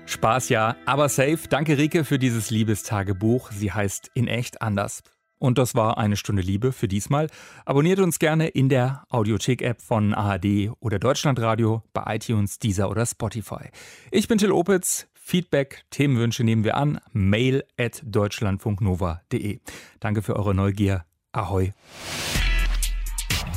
Spaß 0.05 0.49
ja, 0.49 0.75
aber 0.85 1.09
safe. 1.09 1.39
Danke 1.49 1.77
Rike 1.77 2.03
für 2.03 2.19
dieses 2.19 2.49
Liebestagebuch. 2.49 3.51
Sie 3.51 3.71
heißt 3.71 4.11
in 4.13 4.27
echt 4.27 4.61
anders. 4.61 5.01
Und 5.39 5.57
das 5.57 5.75
war 5.75 5.97
eine 5.97 6.15
Stunde 6.15 6.41
Liebe 6.41 6.71
für 6.71 6.87
diesmal. 6.87 7.27
Abonniert 7.65 7.99
uns 7.99 8.17
gerne 8.17 8.47
in 8.47 8.69
der 8.69 9.03
Audiothek-App 9.09 9.81
von 9.81 10.13
ARD 10.13 10.71
oder 10.79 10.99
Deutschlandradio, 10.99 11.83
bei 11.91 12.15
iTunes, 12.15 12.59
Deezer 12.59 12.89
oder 12.89 13.05
Spotify. 13.05 13.69
Ich 14.09 14.29
bin 14.29 14.37
Till 14.37 14.53
Opitz. 14.53 15.07
Feedback, 15.13 15.85
Themenwünsche 15.89 16.43
nehmen 16.43 16.63
wir 16.63 16.75
an. 16.75 16.99
Mail 17.11 17.63
at 17.77 18.01
deutschlandfunknova.de. 18.05 19.59
Danke 19.99 20.21
für 20.21 20.35
eure 20.35 20.53
Neugier. 20.53 21.05
Ahoi. 21.31 21.73